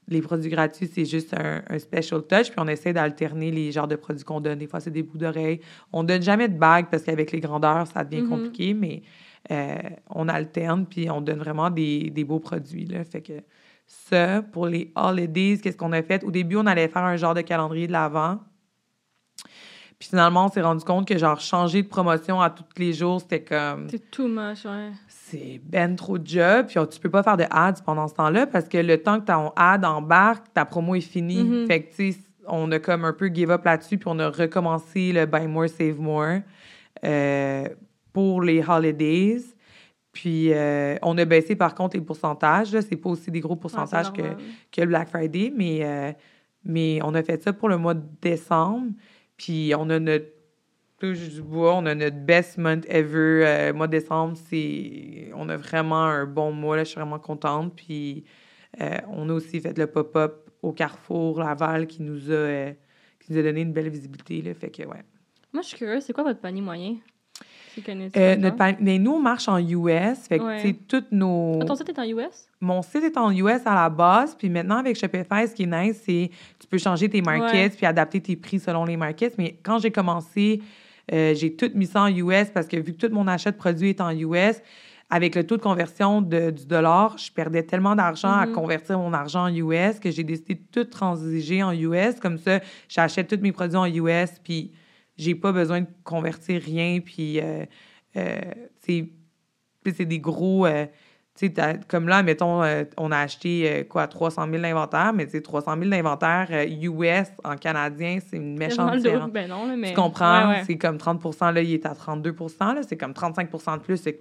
[0.09, 3.87] les produits gratuits, c'est juste un, un special touch, puis on essaie d'alterner les genres
[3.87, 4.59] de produits qu'on donne.
[4.59, 5.61] Des fois, c'est des bouts d'oreilles.
[5.93, 8.29] On donne jamais de bagues parce qu'avec les grandeurs, ça devient Mhm.
[8.29, 9.03] compliqué, mais
[9.53, 9.77] euh,
[10.11, 12.85] on alterne, puis on donne vraiment des, des beaux produits.
[12.87, 13.05] Là.
[13.05, 13.33] Fait que
[13.87, 16.25] ça, pour les holidays, qu'est-ce qu'on a fait?
[16.25, 18.39] Au début, on allait faire un genre de calendrier de l'avant.
[19.99, 23.21] Puis finalement, on s'est rendu compte que, genre, changer de promotion à tous les jours,
[23.21, 23.89] c'était comme.
[23.89, 24.91] C'est too much, ouais.
[25.07, 26.67] C'est ben trop de job.
[26.67, 29.21] Puis oh, tu peux pas faire de ads pendant ce temps-là parce que le temps
[29.21, 31.45] que ton ad embarque, ta promo est finie.
[31.45, 31.67] Mhm.
[31.69, 32.19] Fait que, tu sais,
[32.49, 35.69] on a comme un peu give up là-dessus, puis on a recommencé le Buy More,
[35.69, 36.41] Save More
[37.05, 37.69] euh,
[38.13, 39.52] pour les holidays.
[40.13, 42.79] Puis euh, on a baissé par contre les pourcentages.
[42.81, 44.23] C'est pas aussi des gros pourcentages que,
[44.71, 46.13] que le Black Friday, mais, euh,
[46.65, 48.93] mais on a fait ça pour le mois de décembre.
[49.37, 50.27] Puis on a notre
[51.11, 53.45] du bois, on a notre best month ever.
[53.45, 56.77] Euh, mois de décembre, c'est on a vraiment un bon mois.
[56.77, 57.75] Là, je suis vraiment contente.
[57.75, 58.25] Puis
[58.81, 62.73] euh, on a aussi fait le pop-up au Carrefour Laval qui nous a euh,
[63.21, 64.43] qui nous a donné une belle visibilité.
[64.43, 65.03] Là, fait que ouais.
[65.53, 66.97] Moi, je suis curieuse, c'est quoi votre panier moyen?
[68.17, 70.19] Euh, notre pan- mais nous, on marche en US.
[70.29, 70.61] Fait que, Ouais.
[70.61, 71.59] tu sais, toutes nos...
[71.61, 72.47] Ah, ton site est en US?
[72.61, 75.67] Mon site est en US à la base, puis maintenant, avec Shopify, ce qui est
[75.67, 77.77] nice, c'est tu peux changer tes markets Ouais.
[77.77, 79.35] puis adapter tes prix selon les markets.
[79.39, 80.61] Mais quand j'ai commencé,
[81.13, 83.57] euh, j'ai tout mis ça en US parce que vu que tout mon achat de
[83.57, 84.61] produits est en US,
[85.11, 88.53] avec le taux de conversion de- du dollar, je perdais tellement d'argent à Mhm.
[88.55, 92.19] convertir mon argent en US que j'ai décidé de tout transiger en US.
[92.21, 94.71] Comme ça, j'achète tous mes produits en US, puis
[95.23, 97.01] j'ai pas besoin de convertir rien.
[97.01, 97.65] Puis, euh,
[98.17, 98.41] euh,
[98.85, 100.67] c'est des gros...
[100.67, 100.87] euh,
[101.35, 105.15] tu sais, t'as- comme là, mettons, euh, on a acheté euh, quoi, 300 000 d'inventaire,
[105.15, 109.31] mais tu sais, 300 000 d'inventaire US en canadien, c'est une méchante différence.
[109.31, 109.89] Ben non, mais...
[109.89, 110.49] Tu comprends?
[110.49, 110.63] Ouais, ouais.
[110.67, 114.19] C'est comme 30% là, il est à 32 là, c'est comme 35% de plus, c'est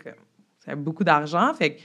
[0.77, 1.53] beaucoup d'argent.
[1.53, 1.81] Fait que,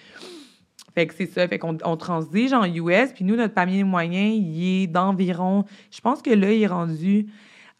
[0.94, 4.28] fait que c'est ça, fait qu'on on transige en US, puis nous, notre panier moyen,
[4.28, 7.26] il est d'environ, je pense que là, il est rendu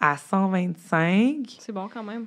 [0.00, 2.26] à 125, C'est bon quand même.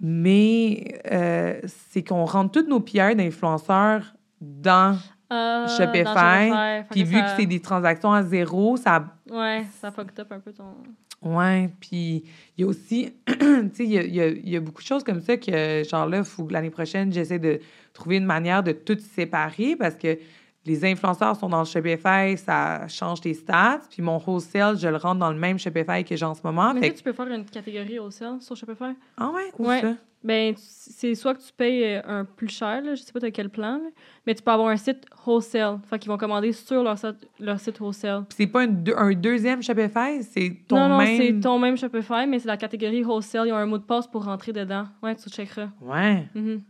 [0.00, 4.96] mais euh, c'est qu'on rentre tous nos PR d'influenceurs dans
[5.32, 9.16] Euh, Shopify, Puis vu ça- que c'est des transactions à zéro, ça.
[9.30, 10.74] Ouais, ça fucked up un peu ton...
[11.22, 11.70] Ouais.
[11.80, 12.24] Puis
[12.56, 13.14] il y a aussi.
[13.26, 13.34] tu
[13.72, 15.38] sais, il y a, il y a- il y a beaucoup de choses comme ça
[15.38, 17.58] que, genre là, il faut que l'année prochaine, j'essaie de
[17.94, 20.18] trouver une manière de tout séparer parce que
[20.66, 23.80] les influenceurs sont dans le Shopify, ça change tes stats.
[23.90, 26.72] Puis mon wholesale, je le rentre dans le même Shopify que j'ai en ce moment.
[26.74, 28.94] Mais Fait est-ce que- que tu peux faire une catégorie sel sur Shopify?
[29.16, 29.50] Ah ouais?
[29.58, 29.80] Où Ouais.
[29.80, 29.94] ça?
[30.22, 33.28] Ben, c'est soit que tu payes euh, un plus cher, là, je sais pas de
[33.28, 33.90] quel plan, là,
[34.26, 35.80] mais tu peux avoir un site wholesale.
[35.90, 38.24] Fait qu'ils vont commander sur leur site, leur site wholesale.
[38.26, 41.16] Puis c'est pas un, deux- un deuxième Shopify, c'est ton non, non, même.
[41.20, 43.48] c'est ton même Shopify, mais c'est la catégorie wholesale.
[43.48, 44.84] Ils ont un mot de passe pour rentrer dedans.
[45.02, 45.68] Ouais, tu checkeras.
[45.82, 46.26] Ouais.
[46.34, 46.62] Mhm.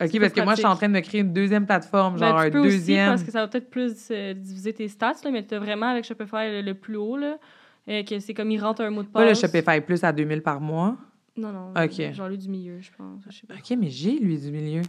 [0.00, 2.28] OK, parce que moi, je suis en train de me créer une deuxième plateforme, Ben,
[2.28, 3.08] genre tu un peux aussi, deuxième.
[3.10, 5.86] parce que ça va peut-être plus euh, diviser tes stats, là, mais tu as vraiment
[5.86, 7.38] avec Shopify le, le plus haut, là,
[7.88, 9.22] euh, que c'est comme ils rentrent un mot de passe.
[9.22, 10.96] Pas le Shopify Plus à 2000 par mois.
[11.36, 11.72] Non, non.
[11.76, 12.12] Ok.
[12.12, 13.22] Genre lui du milieu, je pense.
[13.30, 13.54] Je sais pas.
[13.54, 14.82] OK, mais j'ai lui du milieu.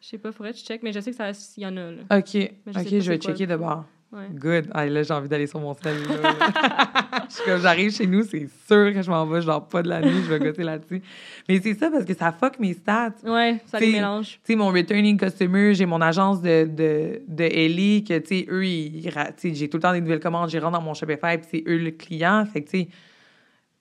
[0.00, 1.76] Je sais pas, faudrait que je check, mais je sais que ça il y en
[1.76, 2.02] a, là.
[2.10, 2.52] OK.
[2.76, 3.84] OK, je vais checker le d'abord.
[4.14, 4.28] Ouais.
[4.32, 4.70] Good.
[4.72, 5.74] Là, j'ai envie d'aller sur mon
[7.44, 10.00] comme, j'arrive chez nous, c'est sûr que je m'en vais, je dors pas de la
[10.00, 11.02] nuit, je vais gosser là-dessus.
[11.48, 13.14] Mais c'est ça parce que ça fuck mes stats.
[13.24, 14.26] Ouais, ça les T'sais, mélange.
[14.44, 18.46] Tu sais, mon returning customer, j'ai mon agence de, de, de Ellie, que, tu sais,
[18.48, 19.10] eux, ils,
[19.42, 21.78] j'ai tout le temps des nouvelles commandes, j'y rentre dans mon Shopify, puis c'est eux
[21.78, 22.44] le client.
[22.46, 22.88] Fait que, tu sais,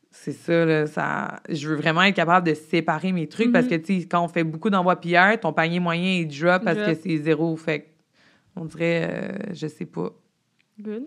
[0.09, 1.39] c'est ça, là, ça...
[1.49, 4.27] Je veux vraiment être capable de séparer mes trucs parce que, tu sais, quand on
[4.27, 6.89] fait beaucoup d'envois PR, ton panier moyen, il drop parce Drop.
[6.89, 7.55] que c'est zéro.
[7.55, 7.85] Fait que,
[8.55, 10.11] on dirait, euh, je sais pas.
[10.79, 11.03] Good.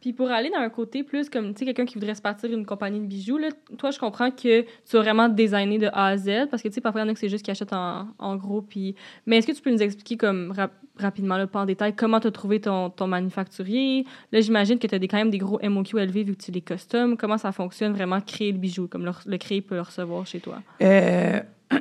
[0.00, 2.52] Puis pour aller dans un côté plus comme, tu sais, quelqu'un qui voudrait se partir
[2.52, 3.48] une compagnie de bijoux, là,
[3.78, 6.74] toi, je comprends que tu as vraiment designé de A à Z, parce que, tu
[6.74, 8.94] sais, parfois, il y en a que c'est juste qui achètent en, en gros, puis...
[9.24, 12.20] Mais est-ce que tu peux nous expliquer, comme, rap- rapidement, là, pas en détail, comment
[12.20, 14.04] tu as trouvé ton, ton manufacturier?
[14.30, 16.50] Là, j'imagine que tu as des, quand même des gros MOQ élevés vu que tu
[16.50, 17.16] les customes.
[17.16, 20.40] Comment ça fonctionne, vraiment, créer le bijou, comme le, le créer peut le recevoir chez
[20.40, 20.58] toi?
[20.82, 21.40] Euh,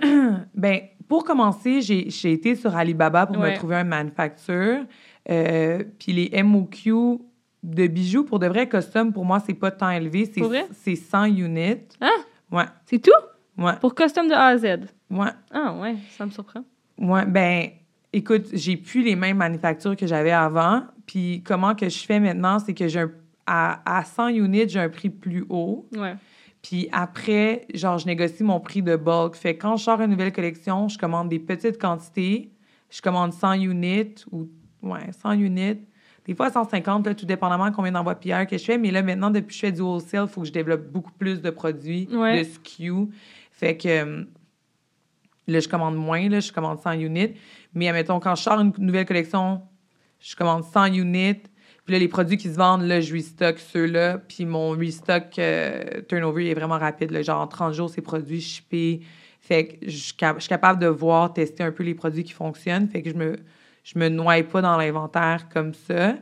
[0.56, 0.80] ben,
[1.10, 3.52] pour commencer, j'ai j'ai été sur Alibaba pour Ouais.
[3.52, 4.86] me trouver un manufacture.
[5.30, 7.20] Euh, Puis les MOQ
[7.64, 10.26] de bijoux, pour de vrai custom, pour moi, c'est pas tant élevé.
[10.26, 10.68] C'est Pour vrai?
[10.74, 11.78] c'est 100 units.
[12.02, 12.10] Hein?
[12.52, 13.12] Ouais, C'est tout?
[13.58, 14.66] ouais, Pour custom de A à Z?
[15.10, 15.30] ouais.
[15.52, 16.64] Ah, ouais, ça me surprend.
[16.98, 17.70] Ouais, ben,
[18.12, 20.84] écoute, j'ai plus les mêmes manufactures que j'avais avant.
[21.06, 23.12] Puis comment que je fais maintenant, c'est que j'ai un-
[23.46, 25.88] à, à 100 units, j'ai un prix plus haut.
[25.96, 26.16] Ouais.
[26.62, 29.36] Puis après, genre, je négocie mon prix de bulk.
[29.36, 32.52] Fait que quand je sors une nouvelle collection, je commande des petites quantités.
[32.90, 34.48] Je commande 100 units ou,
[34.84, 35.80] ouais, 100 units.
[36.26, 38.78] Des fois 150, là, tout dépendamment de combien d'envois PR que je fais.
[38.78, 41.12] Mais là, maintenant, depuis que je fais du wholesale, il faut que je développe beaucoup
[41.12, 42.40] plus de produits, Ouais.
[42.40, 43.10] de SKU.
[43.52, 44.24] Fait que euh,
[45.48, 47.34] là, je commande moins, là, je commande 100 units.
[47.74, 49.62] Mais admettons, quand je sors une nouvelle collection,
[50.20, 51.42] je commande 100 units.
[51.86, 54.18] Puis là, les produits qui se vendent, là, je restock ceux-là.
[54.20, 57.12] Puis mon restock euh, turnover est vraiment rapide.
[57.12, 57.22] Là.
[57.22, 59.02] Genre, en 30 jours, c'est produits shippés.
[59.42, 62.88] Fait que je je suis capable de voir, tester un peu les produits qui fonctionnent.
[62.88, 63.36] Fait que je me,
[63.84, 66.16] je me noie pas dans l'inventaire comme ça.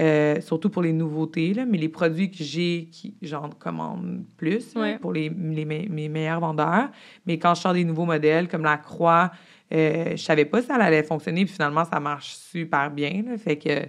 [0.00, 4.72] Euh, surtout pour les nouveautés, là, mais les produits que j'ai, qui j'en commande plus
[4.76, 6.90] là, pour les, les me- mes meilleurs vendeurs.
[7.26, 9.32] Mais quand je sors des nouveaux modèles, comme la croix,
[9.74, 13.24] euh, je savais pas si ça allait fonctionner, puis finalement, ça marche super bien.
[13.26, 13.36] là.
[13.38, 13.88] fait que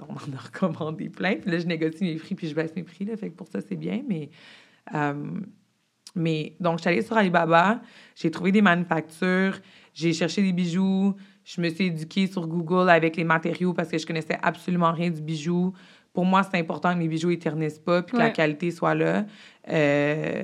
[0.00, 1.34] on en a recommandé plein.
[1.36, 3.04] Puis là, je négocie mes prix, puis je baisse mes prix.
[3.04, 4.02] Là, fait que pour ça, c'est bien.
[4.08, 4.30] Mais,
[4.94, 5.40] euh,
[6.14, 7.82] mais donc, je suis allée sur Alibaba,
[8.16, 9.60] j'ai trouvé des manufactures,
[9.92, 11.14] j'ai cherché des bijoux,
[11.50, 15.08] je me suis éduquée sur Google avec les matériaux parce que je connaissais absolument rien
[15.08, 15.72] du bijou.
[16.12, 19.24] Pour moi, c'est important que mes bijoux éternisent pas puis que la qualité soit là.
[19.70, 20.42] Euh,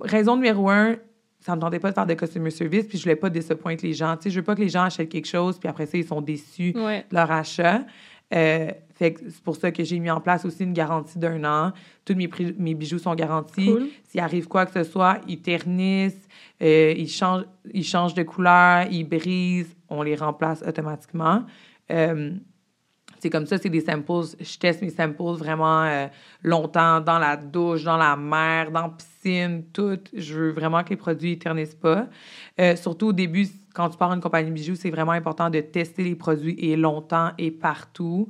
[0.00, 0.96] raison numéro un,
[1.40, 3.92] ça me tentait pas de faire de customer service puis je voulais pas disappointer les
[3.94, 4.16] gens.
[4.16, 6.04] Tu sais, je veux pas que les gens achètent quelque chose puis après ça, ils
[6.06, 7.04] sont déçus Ouais.
[7.08, 7.82] de leur achat.
[8.34, 11.42] Euh, fait que c'est pour ça que j'ai mis en place aussi une garantie d'un
[11.44, 11.72] an.
[12.04, 13.66] Tous mes, prix- mes bijoux sont garantis.
[13.66, 13.88] Cool.
[14.08, 16.28] S'il arrive quoi que ce soit, ils ternissent,
[16.62, 21.44] euh, ils, changent, ils changent de couleur, ils brisent, on les remplace automatiquement.
[21.90, 22.32] Euh,
[23.18, 24.12] c'est comme ça, c'est des samples.
[24.40, 26.06] Je teste mes samples vraiment euh,
[26.42, 29.98] longtemps dans la douche, dans la mer, dans la piscine, tout.
[30.12, 32.08] Je veux vraiment que les produits ne ternissent pas.
[32.60, 35.60] Euh, surtout au début, quand tu pars une compagnie de bijoux, c'est vraiment important de
[35.60, 38.28] tester les produits et longtemps et partout.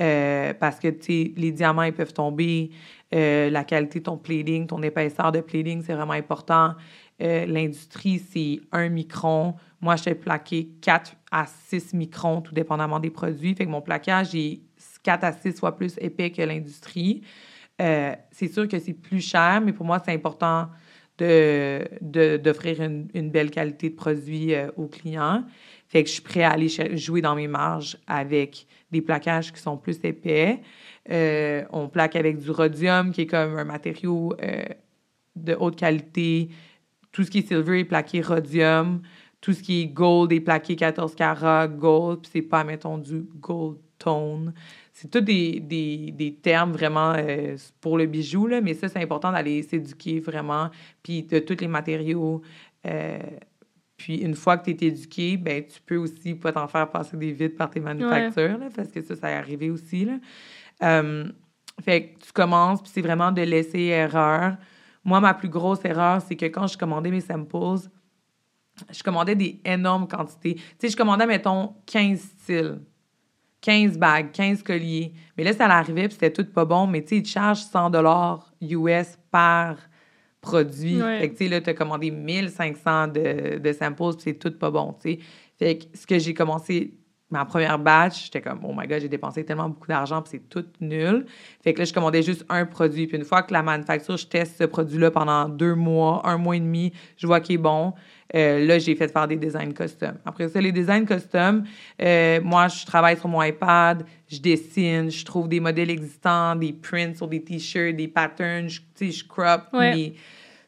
[0.00, 0.88] Euh, parce que,
[1.36, 2.70] les diamants, ils peuvent tomber.
[3.14, 6.74] Euh, la qualité de ton plating, ton épaisseur de plating, c'est vraiment important.
[7.20, 9.54] Euh, L'industrie, c'est un micron.
[9.82, 13.54] Moi, je t'ai plaqué 4 à 6 microns, tout dépendamment des produits.
[13.54, 14.60] Fait que mon plaquage est
[15.02, 17.22] 4 à 6 fois plus épais que l'industrie.
[17.78, 20.68] C'est sûr que c'est plus cher, mais pour moi, c'est important
[21.22, 25.44] de, de- d'offrir une, une belle qualité de produit euh, aux clients.
[25.88, 29.60] Fait que je suis prêt à aller jouer dans mes marges avec des plaquages qui
[29.60, 30.60] sont plus épais.
[31.10, 34.62] Euh, on plaque avec du rhodium, qui est comme un matériau euh,
[35.36, 36.48] de haute qualité.
[37.12, 39.02] Tout ce qui est silver est plaqué rhodium.
[39.40, 42.20] Tout ce qui est gold est plaqué 14 carats gold.
[42.22, 44.54] Puis c'est pas, mettons, du gold tone.
[45.02, 49.02] C'est tous des, des, des termes vraiment euh, pour le bijou, là, mais ça, c'est
[49.02, 50.70] important d'aller s'éduquer vraiment.
[51.02, 52.40] Puis de tous les matériaux.
[52.86, 53.18] euh,
[53.96, 57.16] puis une fois que tu es éduqué, ben, tu peux aussi pas t'en faire passer
[57.16, 60.04] des vides par tes manufactures, là, parce que ça, ça est arrivé aussi.
[60.04, 60.18] Là.
[60.84, 61.24] Euh,
[61.82, 64.56] fait que tu commences, puis c'est vraiment de laisser erreur.
[65.04, 67.88] Moi, ma plus grosse erreur, c'est que quand je commandais mes samples,
[68.90, 70.54] je commandais des énormes quantités.
[70.54, 72.80] Tu sais, je commandais, mettons, 15 styles.
[73.62, 75.14] 15 bagues, 15 colliers.
[75.38, 76.86] Mais là, ça l'arrivait, puis c'était tout pas bon.
[76.86, 77.92] Mais tu sais, ils te chargent 100
[78.60, 79.76] US par
[80.40, 81.00] produit.
[81.00, 81.20] Ouais.
[81.20, 84.50] Fait que, tu sais, là, tu as commandé 1500 de, de samples, puis c'est tout
[84.50, 85.18] pas bon, tu sais.
[85.58, 86.94] Fait que ce que j'ai commencé,
[87.32, 90.48] ma première batch, j'étais comme, oh my god, j'ai dépensé tellement beaucoup d'argent, puis c'est
[90.48, 91.26] tout nul.
[91.64, 93.06] Fait que là, je commandais juste un produit.
[93.06, 96.56] Puis une fois que la manufacture, je teste ce produit-là pendant deux mois, un mois
[96.56, 97.94] et demi, je vois qu'il est bon.
[98.34, 100.14] Euh, là, j'ai fait faire des designs custom.
[100.24, 101.64] Après ça, les designs custom,
[102.00, 106.72] euh, moi, je travaille sur mon iPad, je dessine, je trouve des modèles existants, des
[106.72, 109.94] prints sur des t-shirts, des patterns, je- tu sais, je crop, Ouais.
[109.94, 110.12] mais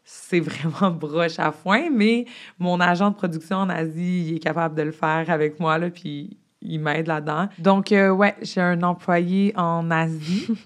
[0.04, 1.88] c'est vraiment broche à foin.
[1.90, 2.26] Mais
[2.58, 5.88] mon agent de production en Asie, il est capable de le faire avec moi, là,
[5.88, 7.48] puis il m'aide là-dedans.
[7.58, 10.48] Donc, euh, ouais, j'ai un employé en Asie.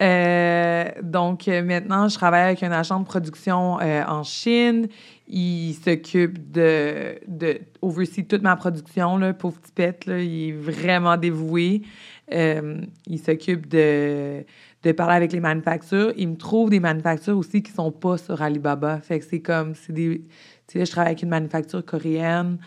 [0.00, 4.86] Euh, donc, euh, maintenant, je travaille avec un agent de production euh, en Chine.
[5.26, 10.52] Il s'occupe de, de oversee toute ma production, là, pauvre petit pet, là, il est
[10.52, 11.82] vraiment dévoué.
[12.30, 14.44] Il s'occupe de,
[14.84, 16.12] de parler avec les manufactures.
[16.16, 19.00] Il me trouve des manufactures aussi qui sont pas sur Alibaba.
[19.00, 20.22] Fait que c'est comme, c'est des...
[20.68, 22.58] Tu sais, je travaille avec une manufacture coréenne.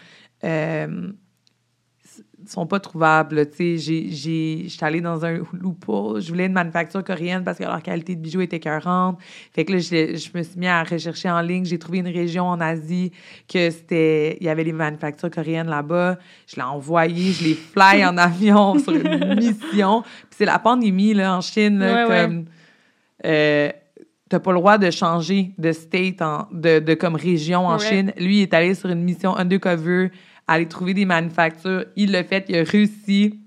[2.47, 3.47] Sont pas trouvables.
[3.51, 6.19] Tu sais, j'ai, j'ai, j'étais allée dans un loophole.
[6.21, 9.19] Je voulais une manufacture coréenne parce que leur qualité de bijoux était écœurante.
[9.53, 11.65] Fait que là, je, je me suis mis à rechercher en ligne.
[11.65, 13.11] J'ai trouvé une région en Asie
[13.47, 16.17] que c'était, il y avait des manufactures coréennes là-bas.
[16.47, 20.01] Je l'ai envoyé, je les fly en avion sur une mission.
[20.01, 22.21] Puis c'est la pandémie, là, en Chine, là, Ouais, ouais.
[22.25, 22.45] comme,
[23.25, 23.69] euh,
[24.29, 27.85] t'as pas le droit de changer de state, en, de, de comme région en Ouais.
[27.87, 28.13] Chine.
[28.17, 30.09] Lui, il est allé sur une mission undercover,
[30.47, 31.85] aller trouver des manufactures.
[31.95, 33.39] Il l'a fait, il a réussi.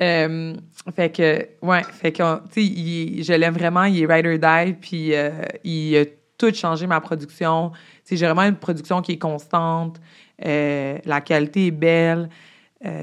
[0.00, 0.54] Euh,
[0.94, 4.72] fait que, ouais, fait que, tu sais, je l'aime vraiment, il est ride or die,
[4.74, 5.30] puis euh,
[5.64, 6.04] il a
[6.36, 7.70] tout changé ma production.
[7.70, 9.98] Tu sais, j'ai vraiment une production qui est constante,
[10.44, 12.28] euh, la qualité est belle.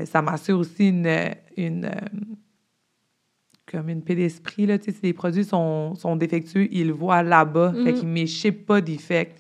[0.05, 1.09] Ça m'assure aussi une,
[1.57, 1.89] une,
[3.69, 6.93] comme une paix d'esprit, là, tu sais, si les produits sont, sont défectueux, ils le
[6.93, 7.93] voient là-bas, fait Mhm.
[7.93, 9.37] qu'ils ne m'échippent pas d'effect.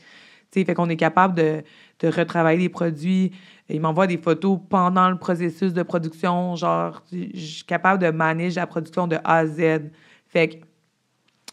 [0.51, 1.61] Tu sais, fait qu'on est capable de,
[2.03, 3.31] de retravailler les produits.
[3.69, 8.61] Il m'envoie des photos pendant le processus de production, genre, je suis capable de manager
[8.61, 9.89] la production de A à Z.
[10.27, 10.55] Fait que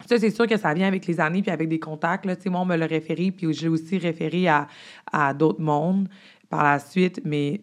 [0.07, 2.27] Ça, c'est sûr que ça vient avec les années puis avec des contacts.
[2.27, 2.35] Là.
[2.47, 4.67] Moi, on me l'a référé, puis j'ai aussi référé à,
[5.11, 6.09] à d'autres mondes
[6.49, 7.61] par la suite, mais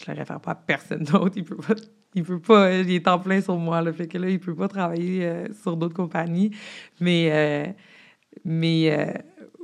[0.00, 1.34] je le réfère pas à personne d'autre.
[1.36, 1.74] Il peut pas,
[2.14, 4.54] il peut pas, il est en plein sur moi, le fait que là, il peut
[4.54, 6.50] pas travailler euh, sur d'autres compagnies.
[6.98, 7.66] Mais, euh,
[8.44, 9.12] mais euh,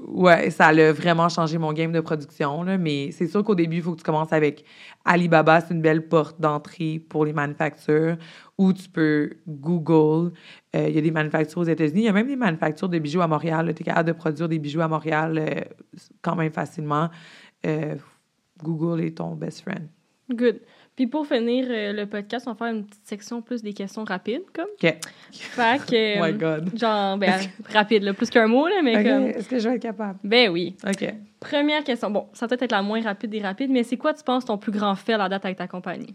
[0.07, 2.63] ouais, ça a vraiment changé mon game de production.
[2.63, 2.79] Là.
[2.79, 4.65] Mais c'est sûr qu'au début, il faut que tu commences avec
[5.05, 8.17] Alibaba, c'est une belle porte d'entrée pour les manufactures,
[8.59, 10.33] ou tu peux Google.
[10.75, 12.03] Il y a des manufactures aux États-Unis.
[12.03, 13.73] Il y a même des manufactures de bijoux à Montréal.
[13.75, 15.67] Tu es capable de produire des bijoux à Montréal
[16.23, 17.09] quand même facilement.
[18.63, 19.89] Google est ton best friend.
[20.31, 20.61] Good.
[20.97, 24.03] Puis pour finir euh, le podcast, on va faire une petite section plus des questions
[24.05, 24.65] rapides, comme.
[24.83, 24.97] OK.
[25.31, 26.19] Fait que.
[26.19, 26.77] oh my God.
[26.77, 27.39] Genre, ben,
[27.71, 29.27] rapide, là, plus qu'un mot, là, mais comme.
[29.27, 30.19] Est-ce que je vais être capable?
[30.25, 30.75] Ben oui.
[30.87, 31.15] OK.
[31.39, 32.11] Première question.
[32.11, 34.47] Bon, ça va peut-être être la moins rapide des rapides, mais c'est quoi, tu penses,
[34.47, 36.15] ton plus grand fait à la date avec ta compagnie?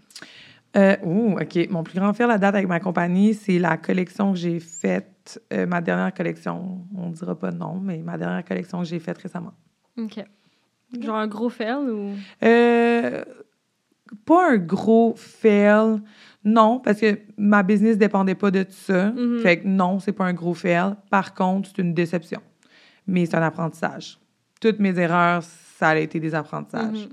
[0.75, 1.69] Euh, ouh, OK.
[1.69, 4.59] Mon plus grand fait à la date avec ma compagnie, c'est la collection que j'ai
[4.59, 6.79] faite, euh, ma dernière collection.
[6.97, 9.53] On ne dira pas non, mais ma dernière collection que j'ai faite récemment.
[9.97, 10.23] OK.
[10.99, 12.15] Genre un gros fail ou?
[12.43, 13.23] Euh,
[14.26, 16.01] pas un gros fail.
[16.43, 19.12] Non, parce que ma business dépendait pas de ça.
[19.12, 19.39] Mhm.
[19.41, 20.95] Fait que non, c'est pas un gros fail.
[21.09, 22.41] Par contre, c'est une déception.
[23.07, 24.20] Mais c'est un apprentissage.
[24.59, 27.07] Toutes mes erreurs, ça a été des apprentissages.
[27.07, 27.09] Mhm.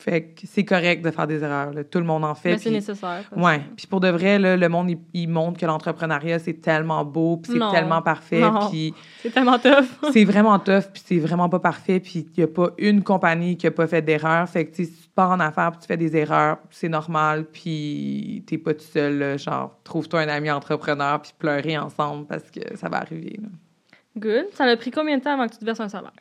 [0.00, 1.72] Fait que c'est correct de faire des erreurs.
[1.74, 1.84] là.
[1.84, 2.52] Tout le monde en fait.
[2.52, 3.24] Mais c'est puis- nécessaire.
[3.30, 3.38] que-
[3.76, 7.36] Puis pour de vrai, là, le monde, il, il montre que l'entrepreneuriat, c'est tellement beau,
[7.36, 8.40] puis c'est tellement parfait,
[8.70, 9.84] puis C'est tellement tough.
[10.12, 13.56] c'est vraiment tough, puis c'est vraiment pas parfait, puis il y a pas une compagnie
[13.58, 14.48] qui a pas fait d'erreur.
[14.48, 18.42] Fait que, si tu pars en affaires puis tu fais des erreurs, c'est normal, puis
[18.46, 22.60] t'es pas tout seul, là, genre, trouve-toi un ami entrepreneur, puis pleurer ensemble, parce que
[22.76, 23.48] ça va arriver, là.
[24.20, 24.46] Good.
[24.52, 26.12] Ça a pris combien de temps avant que tu te verses un salaire?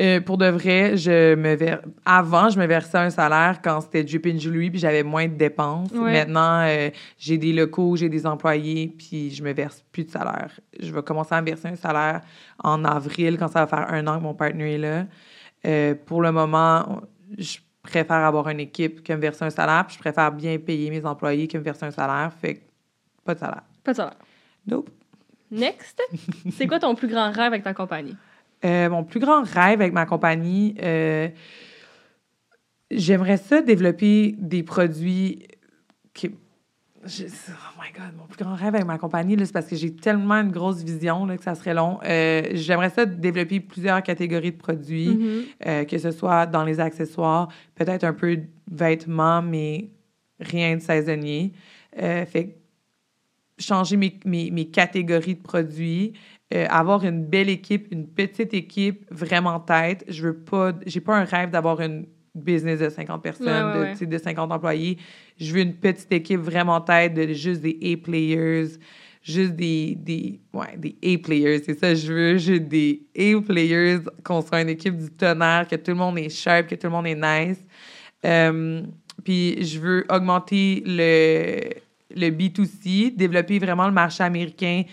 [0.00, 1.82] Euh, pour de vrai, je me ver...
[2.04, 5.90] avant, je me versais un salaire quand c'était and Jewelry, puis j'avais moins de dépenses.
[5.92, 6.12] Ouais.
[6.12, 10.58] Maintenant, euh, j'ai des locaux, j'ai des employés, puis je me verse plus de salaire.
[10.78, 12.20] Je vais commencer à me verser un salaire
[12.62, 15.06] en avril, quand ça va faire un an que mon partenaire est là.
[15.66, 17.02] Euh, pour le moment,
[17.36, 20.88] je préfère avoir une équipe que me verser un salaire, puis je préfère bien payer
[20.90, 22.32] mes employés que me verser un salaire.
[22.40, 22.60] Fait que
[23.24, 23.62] pas de salaire.
[23.82, 24.18] Pas de salaire.
[24.66, 24.90] Nope.
[25.50, 26.00] Next.
[26.52, 28.16] c'est quoi ton plus grand rêve avec ta compagnie?
[28.64, 31.28] Euh, mon plus grand rêve avec ma compagnie, euh,
[32.90, 35.46] j'aimerais ça développer des produits
[36.14, 36.30] qui.
[37.04, 39.94] je- oh my God, mon plus grand rêve avec ma compagnie, c'est parce que j'ai
[39.94, 41.98] tellement une grosse vision là, que ça serait long.
[42.04, 45.42] Euh, j'aimerais ça développer plusieurs catégories de produits, Mhm.
[45.66, 49.88] euh, que ce soit dans les accessoires, peut-être un peu de vêtements, mais
[50.38, 51.52] rien de saisonnier.
[51.96, 52.56] Fait
[53.60, 56.14] changer mes, mes, mes catégories de produits,
[56.52, 60.04] euh, avoir une belle équipe, une petite équipe vraiment tête.
[60.08, 63.94] Je veux pas, j'ai pas un rêve d'avoir une business de 50 personnes, Ouais, ouais,
[63.94, 64.06] de, ouais.
[64.06, 64.98] de 50 employés.
[65.38, 68.68] Je veux une petite équipe vraiment tête de juste des A-players,
[69.22, 74.62] juste des, des, ouais, des A-players, c'est ça, je veux juste des A-players, qu'on soit
[74.62, 77.14] une équipe du tonnerre, que tout le monde est sharp, que tout le monde est
[77.14, 77.58] nice.
[78.24, 78.82] Euh,
[79.24, 81.60] puis je veux augmenter le,
[82.14, 84.84] le B2C, développer vraiment le marché américain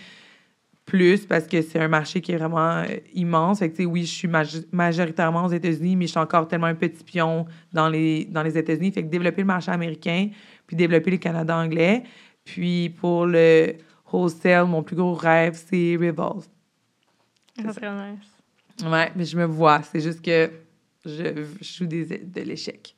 [0.84, 3.58] plus parce que c'est un marché qui est vraiment euh, immense.
[3.58, 6.74] Fait que, oui, je suis maj- majoritairement aux États-Unis, mais je suis encore tellement un
[6.74, 8.90] petit pion dans les, dans les États-Unis.
[8.92, 10.30] Fait que développer le marché américain,
[10.66, 12.04] puis développer le Canada anglais.
[12.44, 13.74] Puis pour le
[14.10, 16.46] wholesale, mon plus gros rêve, c'est Revolve.
[17.62, 18.86] Ça serait nice.
[18.90, 19.82] Ouais, mais je me vois.
[19.82, 20.50] C'est juste que
[21.04, 22.94] je, je joue des, de l'échec.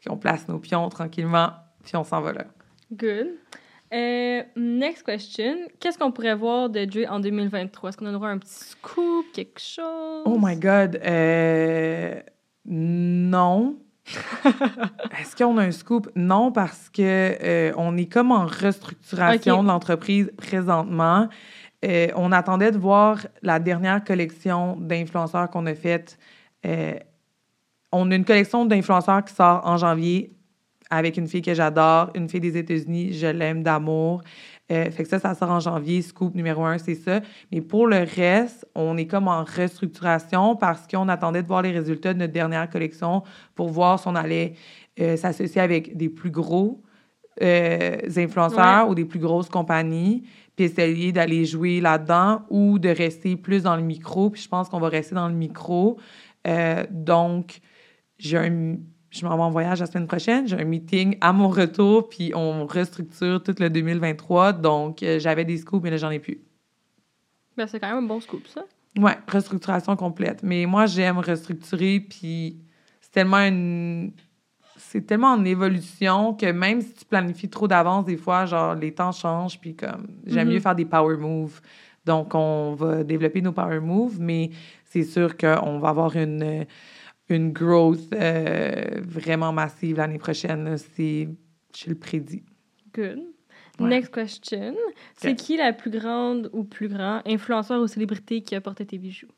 [0.00, 1.50] Puis on place nos pions tranquillement,
[1.84, 2.46] puis on s'en va là.
[2.92, 3.38] Good.
[3.92, 5.56] Euh, next question.
[5.80, 7.88] Qu'est-ce qu'on pourrait voir de Dre en 2023?
[7.88, 10.22] Est-ce qu'on a droit à un petit scoop, quelque chose?
[10.26, 11.00] Oh my God.
[11.04, 12.20] Euh,
[12.66, 13.78] non.
[15.20, 16.10] Est-ce qu'on a un scoop?
[16.16, 21.28] Non, parce que euh, on est comme en restructuration de l'entreprise présentement.
[21.84, 26.18] Euh, on attendait de voir la dernière collection d'influenceurs qu'on a faite.
[27.90, 30.37] On a une collection d'influenceurs qui sort en janvier
[30.90, 34.22] avec une fille que j'adore, une fille des États-Unis, je l'aime d'amour.
[34.70, 36.02] Euh, fait que ça, ça sort en janvier.
[36.02, 37.20] Scoop numéro un, c'est ça.
[37.52, 41.70] Mais pour le reste, on est comme en restructuration parce qu'on attendait de voir les
[41.70, 43.22] résultats de notre dernière collection
[43.54, 44.54] pour voir si on allait
[45.00, 46.82] euh, s'associer avec des plus gros
[47.42, 50.24] euh, influenceurs ou des plus grosses compagnies,
[50.56, 54.30] puis essayer d'aller jouer là-dedans ou de rester plus dans le micro.
[54.30, 55.98] Puis je pense qu'on va rester dans le micro.
[56.90, 57.60] Donc,
[58.18, 58.76] j'ai un,
[59.10, 60.46] je m'en vais en voyage la semaine prochaine.
[60.46, 64.52] J'ai un meeting à mon retour, puis on restructure tout le 2023.
[64.52, 66.38] Donc, euh, j'avais des scoops, mais là, j'en ai plus.
[67.56, 68.64] Ben, c'est quand même un bon scoop, ça.
[68.96, 70.42] Ouais, restructuration complète.
[70.42, 72.58] Mais moi, j'aime restructurer, puis
[73.00, 74.12] c'est tellement une...
[74.76, 78.92] C'est tellement en évolution que même si tu planifies trop d'avance, des fois, genre, les
[78.92, 81.60] temps changent, puis comme, j'aime mieux faire des power moves.
[82.06, 84.50] Donc, on va développer nos power moves, mais
[84.84, 86.64] c'est sûr qu'on va avoir une,
[87.28, 90.76] une growth euh, vraiment massive l'année prochaine.
[90.96, 91.28] C'est,
[91.76, 92.42] je le prédis.
[92.94, 93.20] Good.
[93.78, 93.88] Ouais.
[93.88, 94.74] Next question.
[95.16, 98.98] C'est qui la plus grande ou plus grand influenceur ou célébrité qui a porté tes
[98.98, 99.28] bijoux?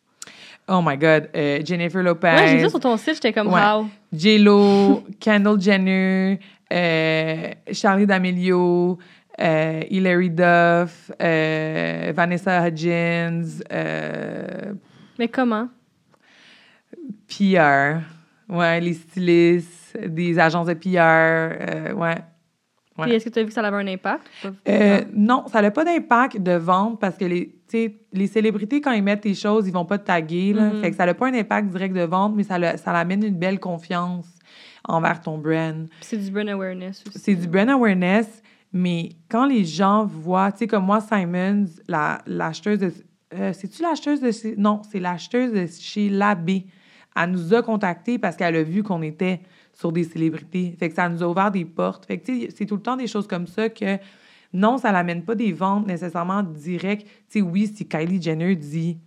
[0.68, 1.28] Oh my God.
[1.34, 2.28] euh, Jennifer Lopez.
[2.28, 3.60] Ouais, j'ai vu sur ton site, j'étais comme Ouais.
[3.60, 3.86] wow.
[4.12, 6.38] J-Lo, Kendall Jenner,
[6.72, 8.98] euh, Charlie D'Amelio,
[9.40, 13.62] euh, Hilary Duff, Vanessa Hudgens,
[15.18, 15.68] Mais comment?
[17.28, 18.00] PR,
[18.48, 22.16] ouais, les stylistes, des agences de PR, euh, ouais.
[22.98, 23.06] Ouais.
[23.06, 24.26] Puis est-ce que tu as vu que ça avait un impact?
[24.68, 27.54] Euh, non, ça n'a pas d'impact de vente parce que les,
[28.12, 30.52] les célébrités, quand ils mettent tes choses, ils vont pas te taguer.
[30.52, 30.64] Là.
[30.70, 30.80] Mhm.
[30.82, 33.24] Fait que ça n'a pas un impact direct de vente, mais ça, le- ça l'amène
[33.24, 34.26] une belle confiance
[34.86, 35.88] envers ton brand.
[36.02, 37.18] C'est du brand awareness aussi.
[37.18, 42.20] C'est du brand awareness, mais quand les gens voient, tu sais, comme moi, Simons, la-
[42.26, 42.92] l'acheteuse de.
[43.34, 44.30] euh, C'est-tu l'acheteuse de.
[44.60, 46.66] Non, c'est l'acheteuse de chez Labbé.
[47.22, 49.40] Elle nous a contactés parce qu'elle a vu qu'on était
[49.72, 50.74] sur des célébrités.
[50.78, 52.06] Fait que ça nous a ouvert des portes.
[52.06, 53.98] Fait que, c'est tout le temps des choses comme ça que.
[54.52, 57.06] Non, ça n'amène pas des ventes nécessairement directes.
[57.06, 58.98] Tu sais, oui, si Kylie Jenner dit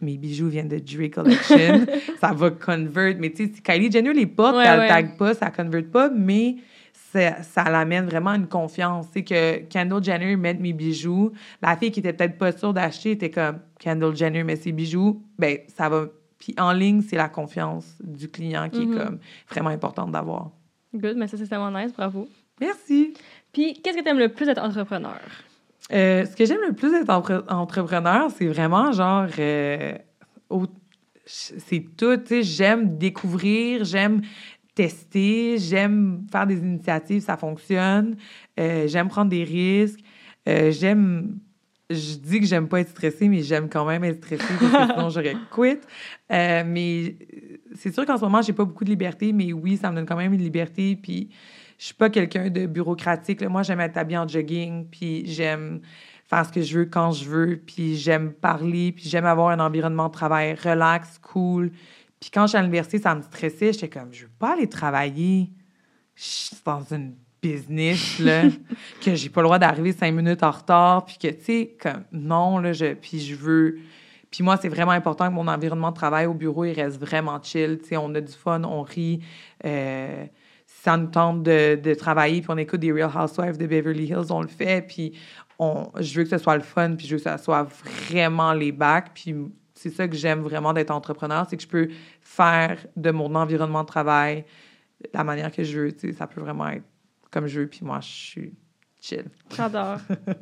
[0.00, 1.84] mes bijoux viennent de Dre Collection,
[2.20, 3.14] ça va convert.
[3.18, 4.88] Mais tu sais, si Kylie Jenner les porte, Ouais, elle ouais.
[4.88, 6.56] tag pas, ça convert pas, mais
[7.12, 9.06] ça, ça l'amène vraiment une confiance.
[9.12, 11.32] C'est que Kendall Jenner met mes bijoux.
[11.60, 15.22] La fille qui était peut-être pas sûre d'acheter était comme Kendall Jenner met ses bijoux.
[15.38, 16.06] Ben, ça va.
[16.38, 18.92] Puis en ligne, c'est la confiance du client qui Mhm.
[18.92, 19.18] est comme
[19.50, 20.50] vraiment importante d'avoir.
[20.94, 22.28] Good, mais ça, c'est tellement nice, bravo.
[22.60, 23.12] Merci.
[23.52, 25.18] Puis, qu'est-ce que tu aimes le plus d'être entrepreneur?
[25.92, 29.26] Euh, ce que j'aime le plus d'être entre- entrepreneur, c'est vraiment genre.
[29.38, 29.96] euh,
[30.50, 30.66] au-
[31.24, 32.16] c'est tout.
[32.18, 34.22] tu sais, J'aime découvrir, j'aime
[34.74, 38.16] tester, j'aime faire des initiatives, ça fonctionne.
[38.58, 40.00] Euh, j'aime prendre des risques.
[40.46, 41.38] J'aime.
[41.90, 44.92] Je dis que j'aime pas être stressée, mais j'aime quand même être stressée parce que
[44.92, 45.80] sinon j'aurais quit.
[46.30, 47.16] Euh, mais
[47.74, 50.06] c'est sûr qu'en ce moment, j'ai pas beaucoup de liberté, mais oui, ça me donne
[50.06, 50.96] quand même une liberté.
[50.96, 51.30] Puis
[51.78, 53.42] je suis pas quelqu'un de bureaucratique.
[53.42, 55.80] Moi, j'aime être habillée en jogging, puis j'aime
[56.26, 59.60] faire ce que je veux quand je veux, puis j'aime parler, puis j'aime avoir un
[59.60, 61.70] environnement de travail relax, cool.
[62.20, 63.72] Puis quand j'étais à l'université, ça me stressait.
[63.72, 65.50] J'étais comme, je veux pas aller travailler
[66.18, 68.44] je suis dans une business, là,
[69.04, 72.04] que j'ai pas le droit d'arriver cinq minutes en retard, puis que, tu sais, comme,
[72.12, 73.78] non, là, je, puis je veux...
[74.30, 77.40] Puis moi, c'est vraiment important que mon environnement de travail au bureau, il reste vraiment
[77.42, 79.20] chill, tu sais, on a du fun, on rit,
[79.64, 80.26] euh,
[80.66, 84.30] ça nous tente de, de travailler, puis on écoute des Real Housewives de Beverly Hills,
[84.30, 85.14] on le fait, puis
[85.58, 87.66] on, je veux que ce soit le fun, puis je veux que ça soit
[88.10, 89.34] vraiment les bacs, puis
[89.74, 91.88] c'est ça que j'aime vraiment d'être entrepreneur, c'est que je peux
[92.20, 94.44] faire de mon environnement de travail
[95.14, 96.84] la manière que je veux, tu sais, ça peut vraiment être
[97.30, 98.54] comme je veux, puis moi, je suis
[99.00, 99.24] chill.
[99.56, 99.98] J'adore.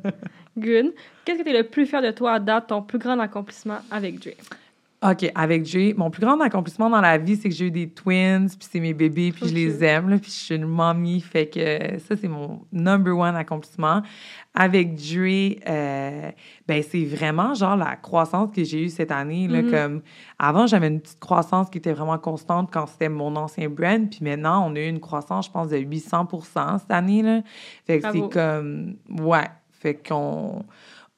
[0.57, 0.93] Good.
[1.25, 3.79] Qu'est-ce que tu es le plus fier de toi à date, ton plus grand accomplissement
[3.91, 4.31] avec Dre?
[5.03, 7.87] OK, avec Jay, mon plus grand accomplissement dans la vie, c'est que j'ai eu des
[7.87, 11.21] twins, puis c'est mes bébés, puis je les aime, là, puis je suis une mamie,
[11.21, 14.01] fait que ça, c'est mon number one accomplissement.
[14.55, 16.31] Avec Dre, euh,
[16.67, 19.69] ben c'est vraiment genre la croissance que j'ai eue cette année, là, Mhm.
[19.71, 20.01] comme
[20.39, 24.21] avant, j'avais une petite croissance qui était vraiment constante quand c'était mon ancien brand, puis
[24.23, 27.41] maintenant, on a eu une croissance, je pense, de 800% cette année, là.
[27.85, 29.45] Fait que c'est comme, ouais,
[29.79, 30.65] fait qu'on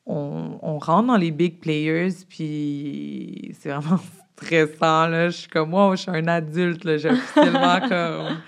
[0.06, 4.00] on, on rentre dans les big players, puis c'est vraiment
[4.36, 5.30] stressant, là.
[5.30, 6.98] Je suis comme, wow, je suis un adulte, là.
[6.98, 8.42] J'ai officiellement comme...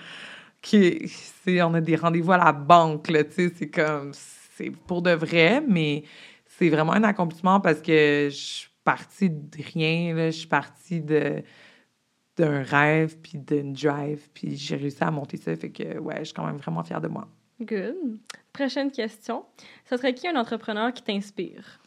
[0.60, 3.52] Qui, c'est, on a des rendez-vous à la banque, là, tu sais.
[3.56, 4.12] C'est comme...
[4.14, 6.04] C'est pour de vrai, mais
[6.46, 10.30] c'est vraiment un accomplissement parce que je suis partie de rien, là.
[10.30, 11.42] Je suis partie de
[12.36, 15.54] d'un rêve, puis d'une drive, puis j'ai réussi à monter ça.
[15.54, 17.28] Fait que, ouais, je suis quand même vraiment fière de moi.
[17.64, 18.18] Good.
[18.52, 19.44] Prochaine question.
[19.88, 21.78] Ce serait qui un entrepreneur qui t'inspire?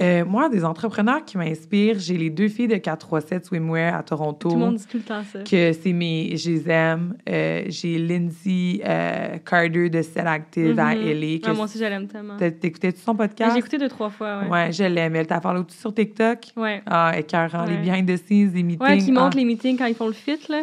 [0.00, 4.48] Euh, moi, des entrepreneurs qui m'inspirent, j'ai les deux filles de 437 Swimwear à Toronto.
[4.48, 5.40] Tout le monde dit tout le temps ça.
[5.42, 6.36] Que c'est mes.
[6.38, 7.16] Je les aime.
[7.28, 11.02] Euh, j'ai Lindsay euh, Carter de Set Active à Mhm.
[11.06, 11.38] LA.
[11.40, 12.36] Que Ah, moi aussi, je l'aime tellement.
[12.38, 13.52] T'écoutais-tu son podcast?
[13.52, 14.48] J'ai écouté deux, trois fois, ouais.
[14.48, 15.16] Ouais, je l'aime.
[15.16, 16.46] Elle t'a parlé sur TikTok?
[16.56, 16.82] Ouais.
[16.86, 17.64] Ah, écœurant.
[17.66, 17.82] Les Ouais.
[17.82, 18.86] behind the scenes, les meetings.
[18.86, 20.62] Ouais, qui montrent Ah, les meetings quand ils font le fit, là.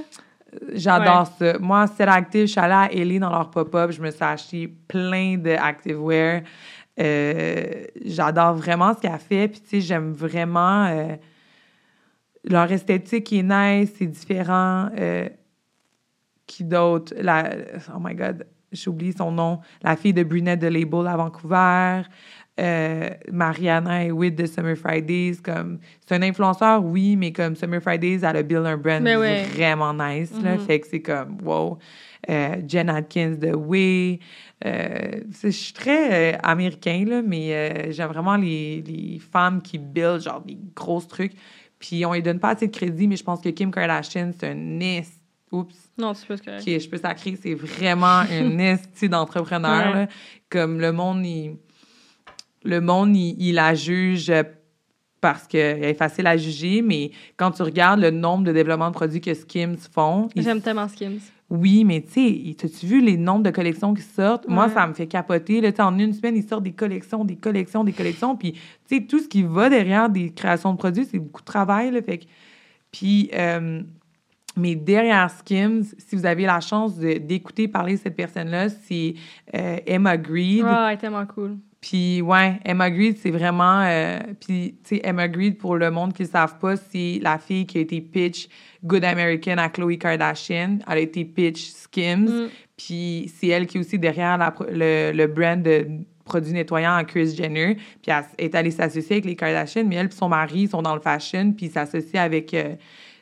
[0.74, 1.58] J'adore ça.
[1.60, 3.91] Moi, Set Active, je suis allée à LA dans leur pop-up.
[3.91, 6.41] Je me suis acheté plein de activewear.
[6.99, 9.47] Euh, J'adore vraiment ce qu'elle fait.
[9.47, 11.16] Puis, tu sais, j'aime vraiment euh,
[12.43, 14.89] leur esthétique qui est nice, c'est différent.
[14.97, 15.30] Euh,
[16.45, 17.14] qui d'autre?
[17.20, 17.49] La...
[17.95, 19.60] Oh my God, j'ai oublié son nom.
[19.82, 22.01] La fille de Brunette de Label à Vancouver.
[22.60, 25.38] Euh, Mariana et Witt de Summer Fridays.
[25.43, 29.43] Comme, c'est un influenceur, oui, mais comme Summer Fridays, elle a build un brand ouais.
[29.43, 30.32] vraiment nice.
[30.43, 30.60] Là, Mhm.
[30.60, 31.78] fait que c'est comme, wow.
[32.30, 34.20] Euh, Jen Atkins de Way.
[34.66, 39.62] Euh, c'est- je suis très euh, américain, là, mais euh, j'aime vraiment les, les femmes
[39.62, 41.34] qui build genre des gros trucs.
[41.80, 44.49] Puis on lui donne pas assez de crédit, mais je pense que Kim Kardashian, c'est
[44.49, 45.05] un est.
[45.51, 45.74] Oups.
[45.97, 46.60] Non, c'est correct.
[46.64, 49.93] qui je peux sacrer, c'est vraiment un esti d'entrepreneur.
[49.93, 50.01] Ouais.
[50.01, 50.08] là.
[50.49, 51.55] Comme le monde, il,
[52.68, 54.32] le monde, il, il la juge
[55.20, 58.93] parce qu'elle est facile à juger, mais quand tu regardes le nombre de développements de
[58.95, 61.20] produits que Skims font, J'aime tellement Skims.
[61.49, 64.47] oui, mais tu sais, t'as-tu vu les nombres de collections qui sortent?
[64.47, 65.59] Moi, ça me fait capoter.
[65.59, 68.36] Là, en une semaine, ils sortent des collections, des collections, des collections.
[68.36, 68.59] Puis, tu
[68.97, 71.89] sais, tout ce qui va derrière des créations de produits, c'est beaucoup de travail.
[71.91, 72.26] Là, fait que...
[72.91, 73.82] Puis, euh,
[74.55, 79.15] mais derrière Skims, si vous avez la chance d'écouter parler de cette personne-là, c'est
[79.55, 80.63] euh, Emma Greed.
[80.63, 81.57] Ouais, elle est tellement cool.
[81.80, 83.82] Puis, ouais, Emma Greed, c'est vraiment.
[83.82, 87.20] euh, puis, tu sais, Emma Greed, pour le monde qui ne le savent pas, c'est
[87.22, 88.48] la fille qui a été pitch
[88.84, 90.80] Good American à Khloe Kardashian.
[90.88, 92.46] Elle a été pitch Skims.
[92.46, 92.50] Mm.
[92.78, 95.88] Puis, c'est elle qui est aussi derrière la le, le brand de
[96.26, 97.76] produits nettoyants à Kris Jenner.
[98.02, 100.96] Puis, elle est allée s'associer avec les Kardashian, mais elle et son mari sont dans
[100.96, 102.54] le fashion, puis s'associent avec.
[102.54, 102.76] euh,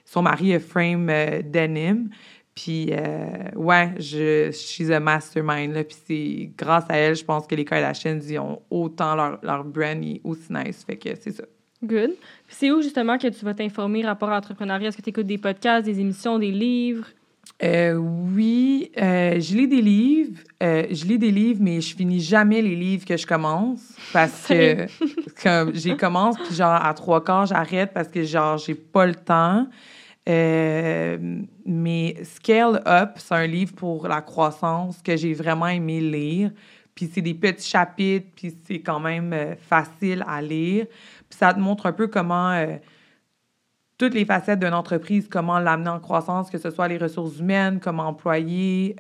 [0.06, 2.10] son mari a Frame euh, Denim.
[2.56, 5.74] Puis, euh, ouais, je, she's a mastermind.
[5.74, 9.40] Là, puis, c'est grâce à elle, je pense que les Kardashians, ils ont autant leur,
[9.44, 10.84] leur brand est aussi nice.
[10.86, 11.44] Fait que c'est ça.
[11.84, 12.12] Good.
[12.48, 14.88] Puis c'est où justement que tu vas t'informer rapport à l'entrepreneuriat?
[14.88, 17.08] Est-ce que tu écoutes des podcasts, des émissions, des livres?
[17.64, 20.40] Euh, oui, euh, je lis des livres.
[20.62, 24.48] Euh, je lis des livres, mais je finis jamais les livres que je commence parce
[24.48, 24.88] que
[25.44, 29.16] comme j'y commence puis genre à trois quarts j'arrête parce que genre j'ai pas le
[29.16, 29.68] temps.
[30.28, 31.18] Euh,
[31.66, 36.52] mais Scale Up, c'est un livre pour la croissance que j'ai vraiment aimé lire.
[36.96, 40.88] Puis c'est des petits chapitres, puis c'est quand même euh, facile à lire.
[41.30, 42.78] Puis ça te montre un peu comment euh,
[43.98, 47.80] toutes les facettes d'une entreprise, comment l'amener en croissance, que ce soit les ressources humaines,
[47.80, 48.96] comment employer,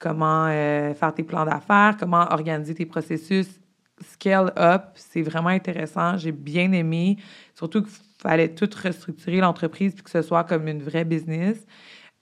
[0.00, 3.60] comment faire tes plans d'affaires, comment organiser tes processus.
[4.02, 6.16] Scale up, c'est vraiment intéressant.
[6.16, 7.18] J'ai bien aimé.
[7.54, 11.66] Surtout qu'il fallait tout restructurer l'entreprise puis que ce soit comme une vraie business.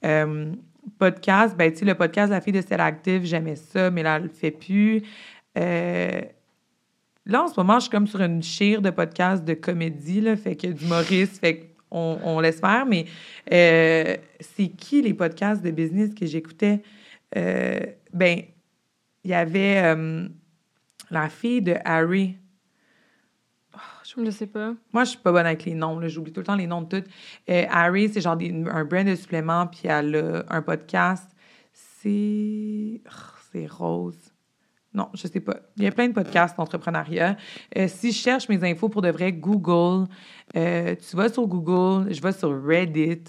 [0.05, 0.53] Euh,
[0.99, 4.17] podcast, ben, tu sais, le podcast La fille de Stella Active, j'aimais ça, mais là,
[4.17, 5.03] elle le fait plus.
[5.57, 6.21] Euh,
[7.25, 10.37] là, en ce moment, je suis comme sur une chire de podcast de comédie, là,
[10.37, 13.07] fait que d'humoriste, fait qu'on on laisse faire, mais
[13.53, 16.83] euh, c'est qui les podcasts de business que j'écoutais?
[17.35, 18.43] Ben,
[19.25, 19.97] il y avait
[21.11, 22.37] la fille de Harry.
[24.17, 24.75] Je sais pas.
[24.93, 26.01] Moi, je suis pas bonne avec les noms.
[26.09, 27.11] J'oublie tout le temps les noms de toutes.
[27.49, 31.29] Euh, Harry, c'est genre un brand de suppléments, puis elle a un podcast.
[31.73, 33.01] C'est...
[33.07, 34.35] Oh, c'est Rose.
[34.95, 35.57] Non, je sais pas.
[35.77, 37.37] Il y a plein de podcasts d'entrepreneuriat.
[37.77, 40.07] Euh, si je cherche mes infos pour de vrai, Google.
[40.57, 43.25] Euh, tu vas sur Google, je vais sur Reddit.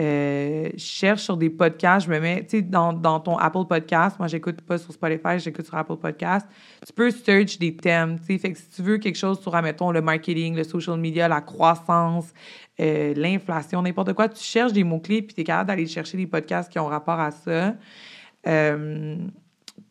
[0.00, 3.64] Euh, je cherche sur des podcasts, je me mets, tu sais, dans, dans ton Apple
[3.68, 6.48] Podcast, moi, j'écoute pas sur Spotify, j'écoute sur Apple Podcast.
[6.84, 9.54] Tu peux search des thèmes, tu sais, fait que si tu veux quelque chose sur,
[9.54, 12.32] admettons, le marketing, le social media, la croissance,
[12.80, 16.26] euh, l'inflation, n'importe quoi, tu cherches des mots-clés, puis tu es capable d'aller chercher des
[16.26, 17.76] podcasts qui ont rapport à ça.
[18.48, 19.16] Euh,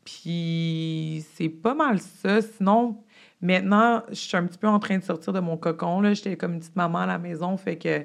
[0.03, 2.41] puis c'est pas mal ça.
[2.41, 2.97] Sinon,
[3.41, 6.03] maintenant, je suis un petit peu en train de sortir de mon cocon.
[6.13, 8.03] J'étais comme une petite maman à la maison, fait que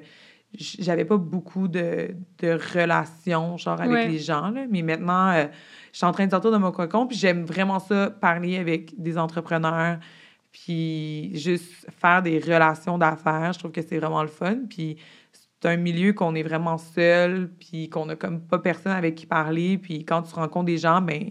[0.53, 4.07] j'avais pas beaucoup de, de relations, genre, avec Ouais.
[4.07, 4.49] les gens.
[4.49, 4.65] Là.
[4.69, 5.45] Mais maintenant, euh,
[5.91, 8.99] je suis en train de sortir de mon cocon, puis j'aime vraiment ça, parler avec
[9.01, 9.99] des entrepreneurs,
[10.51, 13.53] puis juste faire des relations d'affaires.
[13.53, 14.57] Je trouve que c'est vraiment le fun.
[14.69, 14.97] Puis
[15.31, 19.25] c'est un milieu qu'on est vraiment seul, puis qu'on a comme pas personne avec qui
[19.25, 19.77] parler.
[19.77, 21.23] Puis quand tu rencontres des gens, ben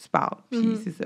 [0.00, 0.38] tu parles.
[0.50, 0.76] Puis Mhm.
[0.76, 1.04] c'est ça.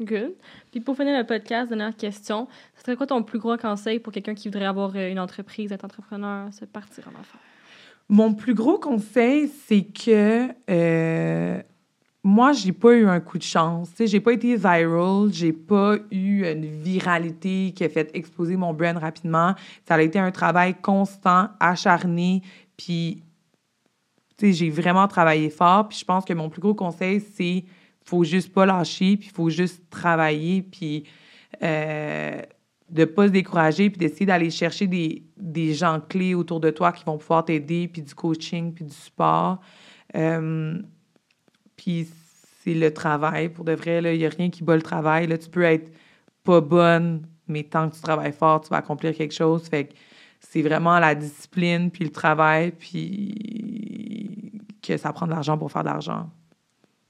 [0.00, 0.34] Good.
[0.70, 2.48] Puis pour finir le podcast, dernière question.
[2.74, 5.72] Ce serait quoi ton plus gros conseil pour quelqu'un qui voudrait avoir euh, une entreprise,
[5.72, 7.40] être entrepreneur, se partir en affaires?
[8.08, 11.62] Mon plus gros conseil, c'est que euh,
[12.24, 13.90] moi, j'ai pas eu un coup de chance.
[13.98, 18.96] J'ai pas été viral, j'ai pas eu une viralité qui a fait exploser mon brand
[18.96, 19.54] rapidement.
[19.86, 22.42] Ça a été un travail constant, acharné,
[22.76, 23.22] puis
[24.40, 25.88] j'ai vraiment travaillé fort.
[25.88, 27.64] Puis je pense que mon plus gros conseil, c'est
[28.04, 31.04] faut juste pas lâcher, puis faut juste travailler, puis
[31.62, 32.42] euh,
[32.88, 36.92] de pas se décourager, puis d'essayer d'aller chercher des, des gens clés autour de toi
[36.92, 39.60] qui vont pouvoir t'aider, puis du coaching, puis du support.
[40.16, 40.80] Euh,
[41.76, 42.08] puis
[42.62, 43.48] c'est le travail.
[43.48, 45.26] Pour de vrai, il n'y a rien qui bat le travail.
[45.26, 45.90] Là, tu peux être
[46.42, 49.68] pas bonne, mais tant que tu travailles fort, tu vas accomplir quelque chose.
[49.68, 49.94] Fait que
[50.40, 55.82] c'est vraiment la discipline, puis le travail, puis que ça prend de l'argent pour faire
[55.82, 56.30] de l'argent.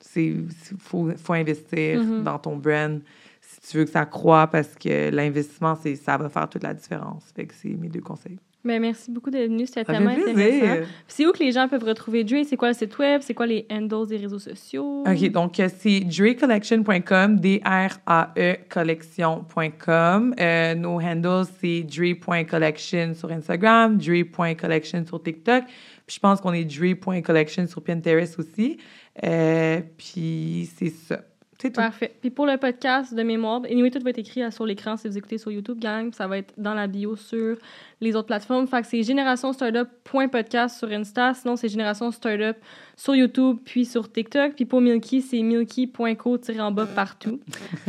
[0.00, 0.34] C'est
[0.78, 2.24] faut, faut investir Mhm.
[2.24, 3.00] dans ton brand.
[3.42, 6.72] si tu veux que ça croît, parce que l'investissement, c'est ça va faire toute la
[6.74, 7.24] différence.
[7.34, 8.38] Fait que c'est mes deux conseils.
[8.62, 9.66] Ben, merci beaucoup d'être venu.
[9.66, 10.86] C'était Ça tellement intéressant.
[11.08, 12.44] C'est où que les gens peuvent retrouver Dre?
[12.46, 13.22] C'est quoi le site web?
[13.24, 15.02] C'est quoi les handles des réseaux sociaux?
[15.06, 20.34] OK, donc euh, c'est drecollection.com, D-R-A-E collection.com.
[20.38, 25.64] Euh, nos handles, c'est dre.collection sur Instagram, dre.collection sur TikTok.
[26.06, 28.78] Puis je pense qu'on est dre.collection sur Pinterest aussi.
[29.24, 31.20] Euh, puis c'est ça.
[31.60, 31.80] C'est tout.
[31.80, 32.14] Parfait.
[32.20, 35.18] Puis pour le podcast de mémoire, anyway, tout va être écrit sur l'écran si vous
[35.18, 36.10] écoutez sur YouTube, gang.
[36.14, 37.58] Ça va être dans la bio sur
[38.00, 38.66] les autres plateformes.
[38.66, 41.34] Fait que c'est générationstartup.podcast sur Insta.
[41.34, 42.56] Sinon, c'est Génération Startup
[42.96, 44.54] sur YouTube puis sur TikTok.
[44.54, 47.40] Puis pour Milky, c'est milky.co-en bas partout.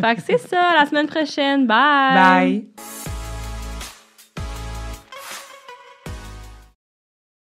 [0.01, 0.61] fait que c'est ça.
[0.61, 1.65] À la semaine prochaine.
[1.65, 2.65] Bye!
[2.75, 3.30] Bye!